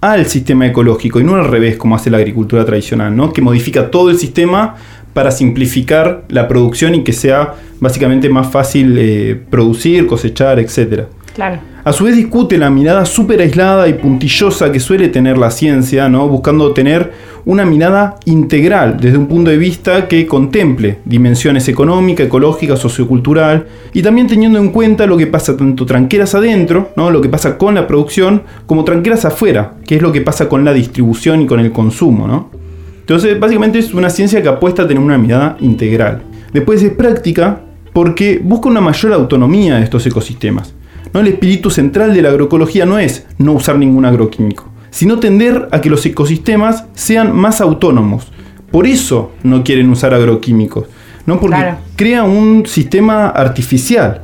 al 0.00 0.26
sistema 0.26 0.66
ecológico 0.66 1.20
y 1.20 1.24
no 1.24 1.34
al 1.34 1.46
revés 1.46 1.76
como 1.76 1.96
hace 1.96 2.10
la 2.10 2.18
agricultura 2.18 2.64
tradicional, 2.64 3.16
¿no? 3.16 3.32
Que 3.32 3.42
modifica 3.42 3.90
todo 3.90 4.10
el 4.10 4.18
sistema 4.18 4.76
para 5.12 5.30
simplificar 5.30 6.24
la 6.28 6.46
producción 6.46 6.94
y 6.94 7.02
que 7.02 7.12
sea 7.12 7.54
básicamente 7.80 8.28
más 8.28 8.50
fácil 8.50 8.96
eh, 8.98 9.40
producir, 9.50 10.06
cosechar, 10.06 10.58
etc. 10.58 11.04
A 11.84 11.92
su 11.92 12.04
vez 12.04 12.16
discute 12.16 12.58
la 12.58 12.70
mirada 12.70 13.04
súper 13.04 13.40
aislada 13.40 13.86
y 13.88 13.94
puntillosa 13.94 14.72
que 14.72 14.80
suele 14.80 15.08
tener 15.08 15.38
la 15.38 15.50
ciencia, 15.50 16.08
¿no? 16.08 16.26
buscando 16.28 16.72
tener 16.72 17.12
una 17.44 17.64
mirada 17.64 18.16
integral 18.24 18.96
desde 18.98 19.18
un 19.18 19.26
punto 19.26 19.50
de 19.50 19.58
vista 19.58 20.08
que 20.08 20.26
contemple 20.26 20.98
dimensiones 21.04 21.68
económica, 21.68 22.24
ecológica, 22.24 22.76
sociocultural 22.76 23.66
y 23.92 24.02
también 24.02 24.26
teniendo 24.26 24.58
en 24.58 24.70
cuenta 24.70 25.06
lo 25.06 25.16
que 25.16 25.28
pasa 25.28 25.56
tanto 25.56 25.86
tranqueras 25.86 26.34
adentro, 26.34 26.90
¿no? 26.96 27.10
lo 27.10 27.20
que 27.20 27.28
pasa 27.28 27.56
con 27.56 27.74
la 27.74 27.86
producción, 27.86 28.42
como 28.66 28.84
tranqueras 28.84 29.24
afuera, 29.24 29.74
que 29.86 29.96
es 29.96 30.02
lo 30.02 30.10
que 30.10 30.22
pasa 30.22 30.48
con 30.48 30.64
la 30.64 30.72
distribución 30.72 31.42
y 31.42 31.46
con 31.46 31.60
el 31.60 31.70
consumo. 31.70 32.26
¿no? 32.26 32.50
Entonces, 33.00 33.38
básicamente 33.38 33.78
es 33.78 33.94
una 33.94 34.10
ciencia 34.10 34.42
que 34.42 34.48
apuesta 34.48 34.82
a 34.82 34.88
tener 34.88 35.02
una 35.02 35.18
mirada 35.18 35.56
integral. 35.60 36.22
Después 36.52 36.82
es 36.82 36.92
práctica 36.92 37.60
porque 37.92 38.40
busca 38.42 38.68
una 38.68 38.80
mayor 38.80 39.12
autonomía 39.12 39.76
de 39.76 39.84
estos 39.84 40.04
ecosistemas. 40.06 40.74
El 41.20 41.28
espíritu 41.28 41.70
central 41.70 42.14
de 42.14 42.22
la 42.22 42.30
agroecología 42.30 42.86
no 42.86 42.98
es 42.98 43.26
no 43.38 43.52
usar 43.52 43.78
ningún 43.78 44.04
agroquímico, 44.04 44.68
sino 44.90 45.18
tender 45.18 45.68
a 45.72 45.80
que 45.80 45.90
los 45.90 46.04
ecosistemas 46.04 46.84
sean 46.94 47.34
más 47.34 47.60
autónomos. 47.60 48.32
Por 48.70 48.86
eso 48.86 49.32
no 49.42 49.62
quieren 49.64 49.88
usar 49.90 50.12
agroquímicos, 50.12 50.86
¿no? 51.24 51.40
Porque 51.40 51.74
crea 51.94 52.24
un 52.24 52.66
sistema 52.66 53.28
artificial, 53.28 54.22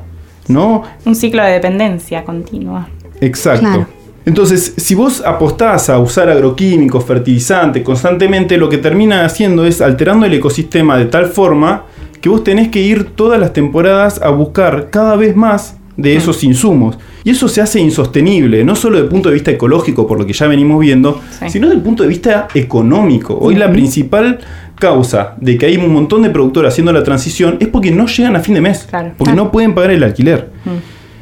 ¿no? 0.48 0.82
Un 1.04 1.14
ciclo 1.14 1.42
de 1.42 1.52
dependencia 1.52 2.24
continua. 2.24 2.88
Exacto. 3.20 3.86
Entonces, 4.24 4.74
si 4.76 4.94
vos 4.94 5.22
apostás 5.26 5.90
a 5.90 5.98
usar 5.98 6.30
agroquímicos, 6.30 7.04
fertilizantes 7.04 7.82
constantemente, 7.82 8.56
lo 8.56 8.68
que 8.68 8.78
termina 8.78 9.24
haciendo 9.24 9.64
es 9.64 9.80
alterando 9.80 10.26
el 10.26 10.34
ecosistema 10.34 10.96
de 10.96 11.06
tal 11.06 11.26
forma 11.26 11.84
que 12.20 12.28
vos 12.28 12.44
tenés 12.44 12.68
que 12.68 12.80
ir 12.80 13.10
todas 13.16 13.40
las 13.40 13.52
temporadas 13.52 14.22
a 14.22 14.30
buscar 14.30 14.90
cada 14.90 15.16
vez 15.16 15.34
más 15.34 15.76
de 15.96 16.16
esos 16.16 16.42
insumos. 16.44 16.98
Y 17.24 17.30
eso 17.30 17.48
se 17.48 17.60
hace 17.60 17.80
insostenible, 17.80 18.64
no 18.64 18.74
solo 18.74 18.96
desde 18.96 19.06
el 19.06 19.10
punto 19.10 19.28
de 19.28 19.34
vista 19.34 19.50
ecológico, 19.50 20.06
por 20.06 20.18
lo 20.18 20.26
que 20.26 20.32
ya 20.32 20.46
venimos 20.46 20.80
viendo, 20.80 21.20
sino 21.48 21.66
desde 21.66 21.78
el 21.78 21.84
punto 21.84 22.02
de 22.02 22.08
vista 22.08 22.48
económico. 22.54 23.38
Hoy 23.38 23.54
la 23.54 23.70
principal 23.70 24.40
causa 24.78 25.34
de 25.40 25.56
que 25.58 25.66
hay 25.66 25.76
un 25.76 25.92
montón 25.92 26.22
de 26.22 26.30
productores 26.30 26.72
haciendo 26.72 26.92
la 26.92 27.04
transición 27.04 27.56
es 27.60 27.68
porque 27.68 27.90
no 27.90 28.06
llegan 28.06 28.36
a 28.36 28.40
fin 28.40 28.54
de 28.54 28.60
mes, 28.60 28.88
porque 29.16 29.34
no 29.34 29.52
pueden 29.52 29.74
pagar 29.74 29.92
el 29.92 30.02
alquiler. 30.02 30.50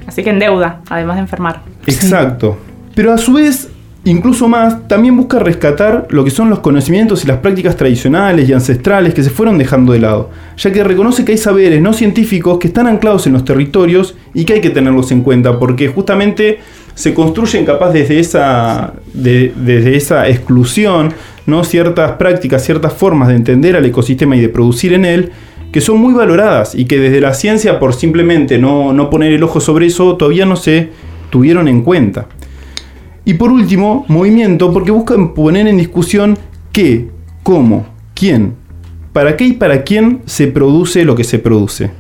Así 0.07 0.23
que 0.23 0.31
en 0.31 0.39
deuda, 0.39 0.81
además 0.89 1.17
de 1.17 1.23
enfermar. 1.23 1.63
Exacto. 1.87 2.59
Pero 2.95 3.13
a 3.13 3.19
su 3.19 3.33
vez 3.33 3.70
Incluso 4.05 4.49
más, 4.49 4.89
también 4.89 5.15
busca 5.15 5.39
rescatar 5.39 6.07
lo 6.09 6.25
que 6.25 6.31
son 6.31 6.49
los 6.49 6.61
conocimientos 6.61 7.23
y 7.23 7.29
las 7.29 7.37
prácticas 7.39 7.77
tradicionales 7.77 8.49
y 8.49 8.53
ancestrales 8.55 9.13
que 9.13 9.23
se 9.23 9.29
fueron 9.29 9.59
dejando 9.59 9.93
de 9.93 9.99
lado, 9.99 10.31
ya 10.57 10.73
que 10.73 10.83
reconoce 10.83 11.23
que 11.23 11.33
hay 11.33 11.39
saberes 11.39 11.83
no 11.83 11.93
científicos 11.93 12.59
que 12.59 12.69
están 12.69 12.87
anclados 12.87 13.27
en 13.27 13.35
los 13.35 13.45
territorios 13.45 14.17
y 14.33 14.47
que 14.47 14.55
hay 14.55 14.61
que 14.63 14.71
tenerlos 14.71 15.13
en 15.13 15.21
cuenta, 15.21 15.59
porque 15.59 15.89
justamente 15.89 16.61
se 16.95 17.13
construyen 17.13 17.67
capaz 17.67 17.93
desde 17.93 18.19
esa, 18.19 18.95
desde 19.13 19.95
esa 19.95 20.31
exclusión, 20.31 21.13
¿no? 21.45 21.63
ciertas 21.63 22.13
prácticas, 22.13 22.65
ciertas 22.65 22.95
formas 22.95 23.29
de 23.29 23.35
entender 23.35 23.77
al 23.77 23.85
ecosistema 23.85 24.35
y 24.35 24.41
de 24.41 24.49
producir 24.49 24.95
en 24.95 25.05
él, 25.05 25.33
que 25.73 25.83
son 25.83 25.99
muy 25.99 26.15
valoradas 26.15 26.75
y 26.75 26.87
que 26.87 26.99
desde 26.99 27.21
la 27.21 27.35
ciencia, 27.35 27.79
por 27.79 27.93
simplemente 27.93 28.57
no, 28.57 28.95
no 28.95 29.11
poner 29.11 29.35
el 29.35 29.43
ojo 29.43 29.61
sobre 29.61 29.87
eso, 29.87 30.17
todavía 30.17 30.47
no 30.47 30.57
se 30.57 30.89
tuvieron 31.29 31.69
en 31.69 31.83
cuenta. 31.83 32.29
Y 33.31 33.35
por 33.35 33.53
último, 33.53 34.05
movimiento, 34.09 34.73
porque 34.73 34.91
buscan 34.91 35.35
poner 35.35 35.69
en 35.69 35.77
discusión 35.77 36.37
qué, 36.73 37.11
cómo, 37.45 37.87
quién, 38.13 38.55
para 39.13 39.37
qué 39.37 39.45
y 39.45 39.53
para 39.53 39.85
quién 39.85 40.23
se 40.27 40.49
produce 40.49 41.05
lo 41.05 41.15
que 41.15 41.23
se 41.23 41.39
produce. 41.39 41.93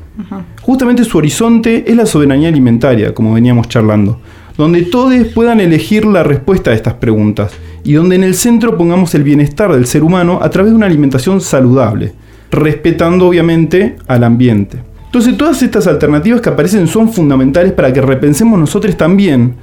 Justamente 0.61 1.05
su 1.05 1.19
horizonte 1.19 1.85
es 1.87 1.95
la 1.95 2.05
soberanía 2.05 2.49
alimentaria, 2.49 3.15
como 3.15 3.33
veníamos 3.33 3.69
charlando, 3.69 4.19
donde 4.59 4.83
todos 4.83 5.15
puedan 5.29 5.61
elegir 5.61 6.05
la 6.05 6.25
respuesta 6.25 6.73
a 6.73 6.75
estas 6.75 6.95
preguntas 6.95 7.53
y 7.85 7.93
donde 7.93 8.17
en 8.17 8.25
el 8.25 8.35
centro 8.35 8.77
pongamos 8.77 9.15
el 9.15 9.23
bienestar 9.23 9.73
del 9.73 9.87
ser 9.87 10.03
humano 10.03 10.41
a 10.43 10.51
través 10.51 10.73
de 10.73 10.77
una 10.77 10.87
alimentación 10.87 11.41
saludable, 11.41 12.13
respetando 12.51 13.29
obviamente 13.29 13.95
al 14.09 14.25
ambiente. 14.25 14.79
Entonces 15.07 15.37
todas 15.37 15.63
estas 15.63 15.87
alternativas 15.87 16.41
que 16.41 16.49
aparecen 16.49 16.89
son 16.89 17.13
fundamentales 17.13 17.71
para 17.71 17.93
que 17.93 18.01
repensemos 18.01 18.59
nosotros 18.59 18.97
también, 18.97 19.55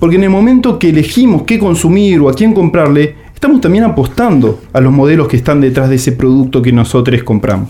porque 0.00 0.16
en 0.16 0.24
el 0.24 0.30
momento 0.30 0.78
que 0.78 0.88
elegimos 0.88 1.42
qué 1.42 1.58
consumir 1.58 2.20
o 2.20 2.30
a 2.30 2.32
quién 2.32 2.54
comprarle, 2.54 3.14
estamos 3.34 3.60
también 3.60 3.84
apostando 3.84 4.60
a 4.72 4.80
los 4.80 4.92
modelos 4.92 5.28
que 5.28 5.36
están 5.36 5.60
detrás 5.60 5.90
de 5.90 5.96
ese 5.96 6.12
producto 6.12 6.62
que 6.62 6.72
nosotros 6.72 7.22
compramos. 7.22 7.68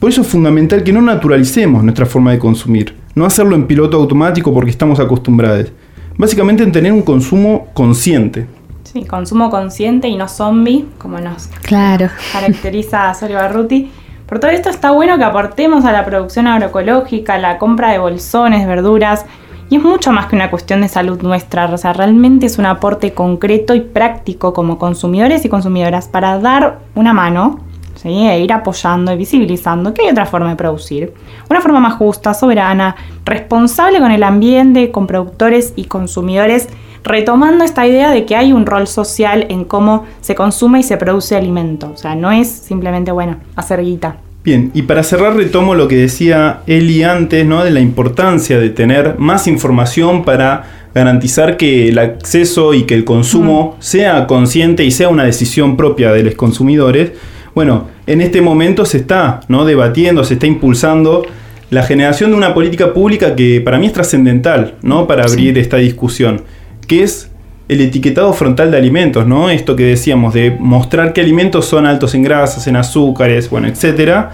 Por 0.00 0.08
eso 0.08 0.22
es 0.22 0.26
fundamental 0.26 0.82
que 0.82 0.94
no 0.94 1.02
naturalicemos 1.02 1.84
nuestra 1.84 2.06
forma 2.06 2.32
de 2.32 2.38
consumir, 2.38 2.96
no 3.14 3.26
hacerlo 3.26 3.54
en 3.54 3.66
piloto 3.66 3.98
automático 3.98 4.52
porque 4.54 4.70
estamos 4.70 4.98
acostumbrados. 4.98 5.70
Básicamente 6.16 6.62
en 6.62 6.72
tener 6.72 6.92
un 6.92 7.02
consumo 7.02 7.68
consciente. 7.74 8.46
Sí, 8.84 9.04
consumo 9.04 9.50
consciente 9.50 10.08
y 10.08 10.16
no 10.16 10.28
zombie, 10.28 10.86
como 10.96 11.20
nos 11.20 11.48
claro. 11.62 12.08
caracteriza 12.32 13.12
Sorio 13.12 13.36
Barruti. 13.36 13.90
Por 14.26 14.38
todo 14.38 14.50
esto 14.50 14.70
está 14.70 14.92
bueno 14.92 15.18
que 15.18 15.24
aportemos 15.24 15.84
a 15.84 15.92
la 15.92 16.06
producción 16.06 16.46
agroecológica, 16.46 17.36
la 17.36 17.58
compra 17.58 17.90
de 17.90 17.98
bolsones, 17.98 18.66
verduras, 18.66 19.26
y 19.70 19.76
es 19.76 19.82
mucho 19.82 20.10
más 20.10 20.26
que 20.26 20.34
una 20.34 20.50
cuestión 20.50 20.80
de 20.80 20.88
salud 20.88 21.22
nuestra, 21.22 21.66
o 21.66 21.78
sea, 21.78 21.92
realmente 21.92 22.46
es 22.46 22.58
un 22.58 22.66
aporte 22.66 23.14
concreto 23.14 23.74
y 23.76 23.80
práctico 23.80 24.52
como 24.52 24.78
consumidores 24.78 25.44
y 25.44 25.48
consumidoras 25.48 26.08
para 26.08 26.40
dar 26.40 26.80
una 26.96 27.12
mano 27.12 27.60
¿sí? 27.94 28.08
e 28.08 28.40
ir 28.40 28.52
apoyando 28.52 29.12
y 29.12 29.16
visibilizando 29.16 29.94
que 29.94 30.02
hay 30.02 30.10
otra 30.10 30.26
forma 30.26 30.50
de 30.50 30.56
producir. 30.56 31.14
Una 31.48 31.60
forma 31.60 31.78
más 31.78 31.94
justa, 31.94 32.34
soberana, 32.34 32.96
responsable 33.24 34.00
con 34.00 34.10
el 34.10 34.24
ambiente, 34.24 34.90
con 34.90 35.06
productores 35.06 35.72
y 35.76 35.84
consumidores, 35.84 36.68
retomando 37.04 37.64
esta 37.64 37.86
idea 37.86 38.10
de 38.10 38.24
que 38.26 38.34
hay 38.34 38.52
un 38.52 38.66
rol 38.66 38.88
social 38.88 39.46
en 39.50 39.64
cómo 39.64 40.04
se 40.20 40.34
consume 40.34 40.80
y 40.80 40.82
se 40.82 40.96
produce 40.96 41.36
alimento. 41.36 41.92
O 41.94 41.96
sea, 41.96 42.16
no 42.16 42.32
es 42.32 42.50
simplemente, 42.50 43.12
bueno, 43.12 43.36
hacer 43.54 43.82
guita. 43.82 44.16
Bien, 44.42 44.70
y 44.72 44.82
para 44.82 45.02
cerrar 45.02 45.36
retomo 45.36 45.74
lo 45.74 45.86
que 45.86 45.96
decía 45.96 46.60
Eli 46.66 47.02
antes, 47.02 47.44
¿no? 47.44 47.62
De 47.62 47.70
la 47.70 47.80
importancia 47.80 48.58
de 48.58 48.70
tener 48.70 49.16
más 49.18 49.46
información 49.46 50.24
para 50.24 50.88
garantizar 50.94 51.58
que 51.58 51.88
el 51.88 51.98
acceso 51.98 52.72
y 52.72 52.84
que 52.84 52.94
el 52.94 53.04
consumo 53.04 53.76
sea 53.80 54.26
consciente 54.26 54.84
y 54.84 54.90
sea 54.90 55.10
una 55.10 55.24
decisión 55.24 55.76
propia 55.76 56.12
de 56.12 56.22
los 56.22 56.34
consumidores. 56.34 57.12
Bueno, 57.54 57.88
en 58.06 58.22
este 58.22 58.40
momento 58.40 58.86
se 58.86 58.98
está 58.98 59.40
¿no? 59.48 59.66
debatiendo, 59.66 60.24
se 60.24 60.34
está 60.34 60.46
impulsando 60.46 61.26
la 61.68 61.82
generación 61.82 62.30
de 62.30 62.36
una 62.36 62.54
política 62.54 62.92
pública 62.92 63.36
que 63.36 63.60
para 63.60 63.78
mí 63.78 63.86
es 63.86 63.92
trascendental 63.92 64.76
¿no? 64.82 65.06
para 65.06 65.24
abrir 65.24 65.58
esta 65.58 65.76
discusión, 65.76 66.42
que 66.86 67.02
es 67.02 67.29
el 67.70 67.80
etiquetado 67.80 68.32
frontal 68.32 68.72
de 68.72 68.76
alimentos, 68.76 69.28
¿no? 69.28 69.48
Esto 69.48 69.76
que 69.76 69.84
decíamos, 69.84 70.34
de 70.34 70.56
mostrar 70.58 71.12
qué 71.12 71.20
alimentos 71.20 71.66
son 71.66 71.86
altos 71.86 72.16
en 72.16 72.24
grasas, 72.24 72.66
en 72.66 72.74
azúcares, 72.74 73.48
bueno, 73.48 73.68
etcétera. 73.68 74.32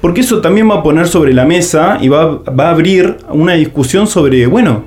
Porque 0.00 0.22
eso 0.22 0.40
también 0.40 0.68
va 0.68 0.78
a 0.78 0.82
poner 0.82 1.06
sobre 1.06 1.32
la 1.32 1.44
mesa 1.44 1.98
y 2.00 2.08
va, 2.08 2.42
va 2.42 2.66
a 2.66 2.70
abrir 2.70 3.16
una 3.30 3.52
discusión 3.52 4.08
sobre, 4.08 4.46
bueno, 4.48 4.82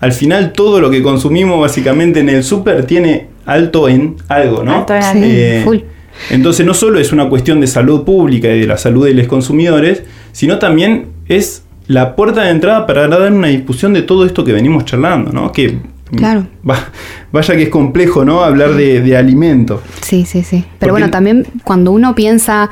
al 0.00 0.12
final 0.12 0.52
todo 0.52 0.78
lo 0.78 0.90
que 0.90 1.02
consumimos 1.02 1.58
básicamente 1.58 2.20
en 2.20 2.28
el 2.28 2.44
súper 2.44 2.84
tiene 2.84 3.28
alto 3.46 3.88
en 3.88 4.16
algo, 4.28 4.62
¿no? 4.62 4.80
Alto 4.80 4.94
en 4.94 5.24
Eh, 5.24 5.84
entonces 6.30 6.66
no 6.66 6.74
solo 6.74 6.98
es 7.00 7.12
una 7.12 7.30
cuestión 7.30 7.62
de 7.62 7.66
salud 7.66 8.04
pública 8.04 8.48
y 8.48 8.60
de 8.60 8.66
la 8.66 8.76
salud 8.76 9.06
de 9.06 9.14
los 9.14 9.26
consumidores, 9.26 10.02
sino 10.32 10.58
también 10.58 11.06
es 11.28 11.62
la 11.86 12.14
puerta 12.14 12.42
de 12.42 12.50
entrada 12.50 12.86
para 12.86 13.08
dar 13.08 13.32
una 13.32 13.48
discusión 13.48 13.94
de 13.94 14.02
todo 14.02 14.26
esto 14.26 14.44
que 14.44 14.52
venimos 14.52 14.84
charlando, 14.84 15.32
¿no? 15.32 15.50
Que 15.50 15.78
Claro. 16.16 16.46
va- 16.68 16.88
vaya 17.32 17.54
que 17.56 17.62
es 17.64 17.68
complejo, 17.68 18.24
¿no? 18.24 18.42
Hablar 18.44 18.74
de, 18.74 19.00
de 19.00 19.16
alimentos. 19.16 19.80
Sí, 20.02 20.24
sí, 20.26 20.42
sí. 20.42 20.58
Pero 20.58 20.68
Porque- 20.78 20.90
bueno, 20.92 21.10
también 21.10 21.46
cuando 21.64 21.92
uno 21.92 22.14
piensa 22.14 22.68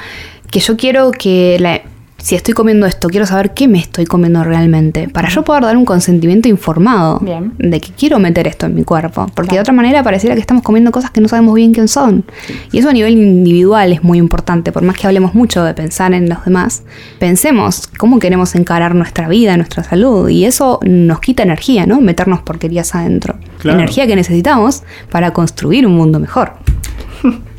que 0.50 0.60
yo 0.60 0.76
quiero 0.76 1.10
que 1.12 1.56
la- 1.60 1.80
si 2.22 2.34
estoy 2.34 2.54
comiendo 2.54 2.86
esto, 2.86 3.08
quiero 3.08 3.26
saber 3.26 3.52
qué 3.54 3.68
me 3.68 3.78
estoy 3.78 4.04
comiendo 4.04 4.44
realmente, 4.44 5.08
para 5.08 5.28
yo 5.28 5.42
poder 5.42 5.62
dar 5.64 5.76
un 5.76 5.84
consentimiento 5.84 6.48
informado 6.48 7.18
Bien. 7.20 7.52
de 7.58 7.80
que 7.80 7.92
quiero 7.92 8.18
meter 8.18 8.46
esto 8.46 8.66
en 8.66 8.74
mi 8.74 8.84
cuerpo, 8.84 9.26
porque 9.34 9.56
de 9.56 9.60
otra 9.60 9.72
manera 9.72 10.02
pareciera 10.02 10.34
que 10.34 10.40
estamos 10.40 10.62
comiendo 10.62 10.90
cosas 10.92 11.10
que 11.10 11.20
no 11.20 11.28
sabemos 11.28 11.54
bien 11.54 11.72
quién 11.72 11.88
son. 11.88 12.24
Y 12.72 12.78
eso 12.78 12.88
a 12.88 12.92
nivel 12.92 13.12
individual 13.12 13.92
es 13.92 14.02
muy 14.02 14.18
importante, 14.18 14.72
por 14.72 14.82
más 14.82 14.96
que 14.96 15.06
hablemos 15.06 15.34
mucho 15.34 15.64
de 15.64 15.74
pensar 15.74 16.12
en 16.12 16.28
los 16.28 16.44
demás, 16.44 16.82
pensemos 17.18 17.88
cómo 17.98 18.18
queremos 18.18 18.54
encarar 18.54 18.94
nuestra 18.94 19.28
vida, 19.28 19.56
nuestra 19.56 19.82
salud, 19.82 20.28
y 20.28 20.44
eso 20.44 20.80
nos 20.82 21.20
quita 21.20 21.42
energía, 21.42 21.86
¿no? 21.86 22.00
Meternos 22.00 22.42
porquerías 22.42 22.94
adentro. 22.94 23.36
Claro. 23.58 23.78
Energía 23.78 24.06
que 24.06 24.16
necesitamos 24.16 24.82
para 25.10 25.32
construir 25.32 25.86
un 25.86 25.94
mundo 25.94 26.18
mejor. 26.18 26.52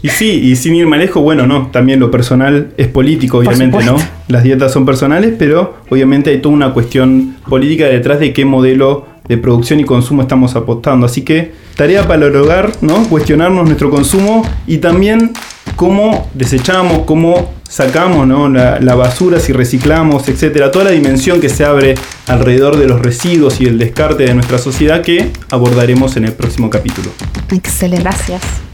Y 0.03 0.09
sí, 0.09 0.31
y 0.31 0.55
sin 0.55 0.73
ir 0.75 0.87
más 0.87 0.99
lejos, 0.99 1.21
bueno, 1.21 1.45
no, 1.45 1.67
también 1.67 1.99
lo 1.99 2.09
personal 2.09 2.71
es 2.77 2.87
político, 2.87 3.37
obviamente, 3.37 3.83
¿no? 3.83 3.97
Las 4.27 4.43
dietas 4.43 4.71
son 4.71 4.83
personales, 4.83 5.35
pero 5.37 5.75
obviamente 5.89 6.31
hay 6.31 6.39
toda 6.39 6.55
una 6.55 6.73
cuestión 6.73 7.35
política 7.47 7.85
detrás 7.85 8.19
de 8.19 8.33
qué 8.33 8.43
modelo 8.43 9.05
de 9.27 9.37
producción 9.37 9.79
y 9.79 9.83
consumo 9.83 10.23
estamos 10.23 10.55
apostando. 10.55 11.05
Así 11.05 11.21
que 11.21 11.51
tarea 11.75 12.07
para 12.07 12.25
el 12.25 12.35
hogar, 12.35 12.71
¿no? 12.81 13.03
Cuestionarnos 13.09 13.65
nuestro 13.65 13.91
consumo 13.91 14.43
y 14.65 14.79
también 14.79 15.33
cómo 15.75 16.29
desechamos, 16.33 17.03
cómo 17.05 17.51
sacamos 17.69 18.27
¿no? 18.27 18.49
la, 18.49 18.79
la 18.81 18.95
basura, 18.95 19.39
si 19.39 19.53
reciclamos, 19.53 20.27
etcétera. 20.27 20.71
Toda 20.71 20.85
la 20.85 20.91
dimensión 20.91 21.39
que 21.39 21.47
se 21.47 21.63
abre 21.63 21.95
alrededor 22.27 22.77
de 22.77 22.87
los 22.87 23.01
residuos 23.01 23.61
y 23.61 23.65
el 23.65 23.77
descarte 23.77 24.23
de 24.23 24.33
nuestra 24.33 24.57
sociedad 24.57 25.01
que 25.01 25.31
abordaremos 25.49 26.17
en 26.17 26.25
el 26.25 26.33
próximo 26.33 26.69
capítulo. 26.69 27.11
Excelente. 27.49 28.03
Gracias. 28.03 28.70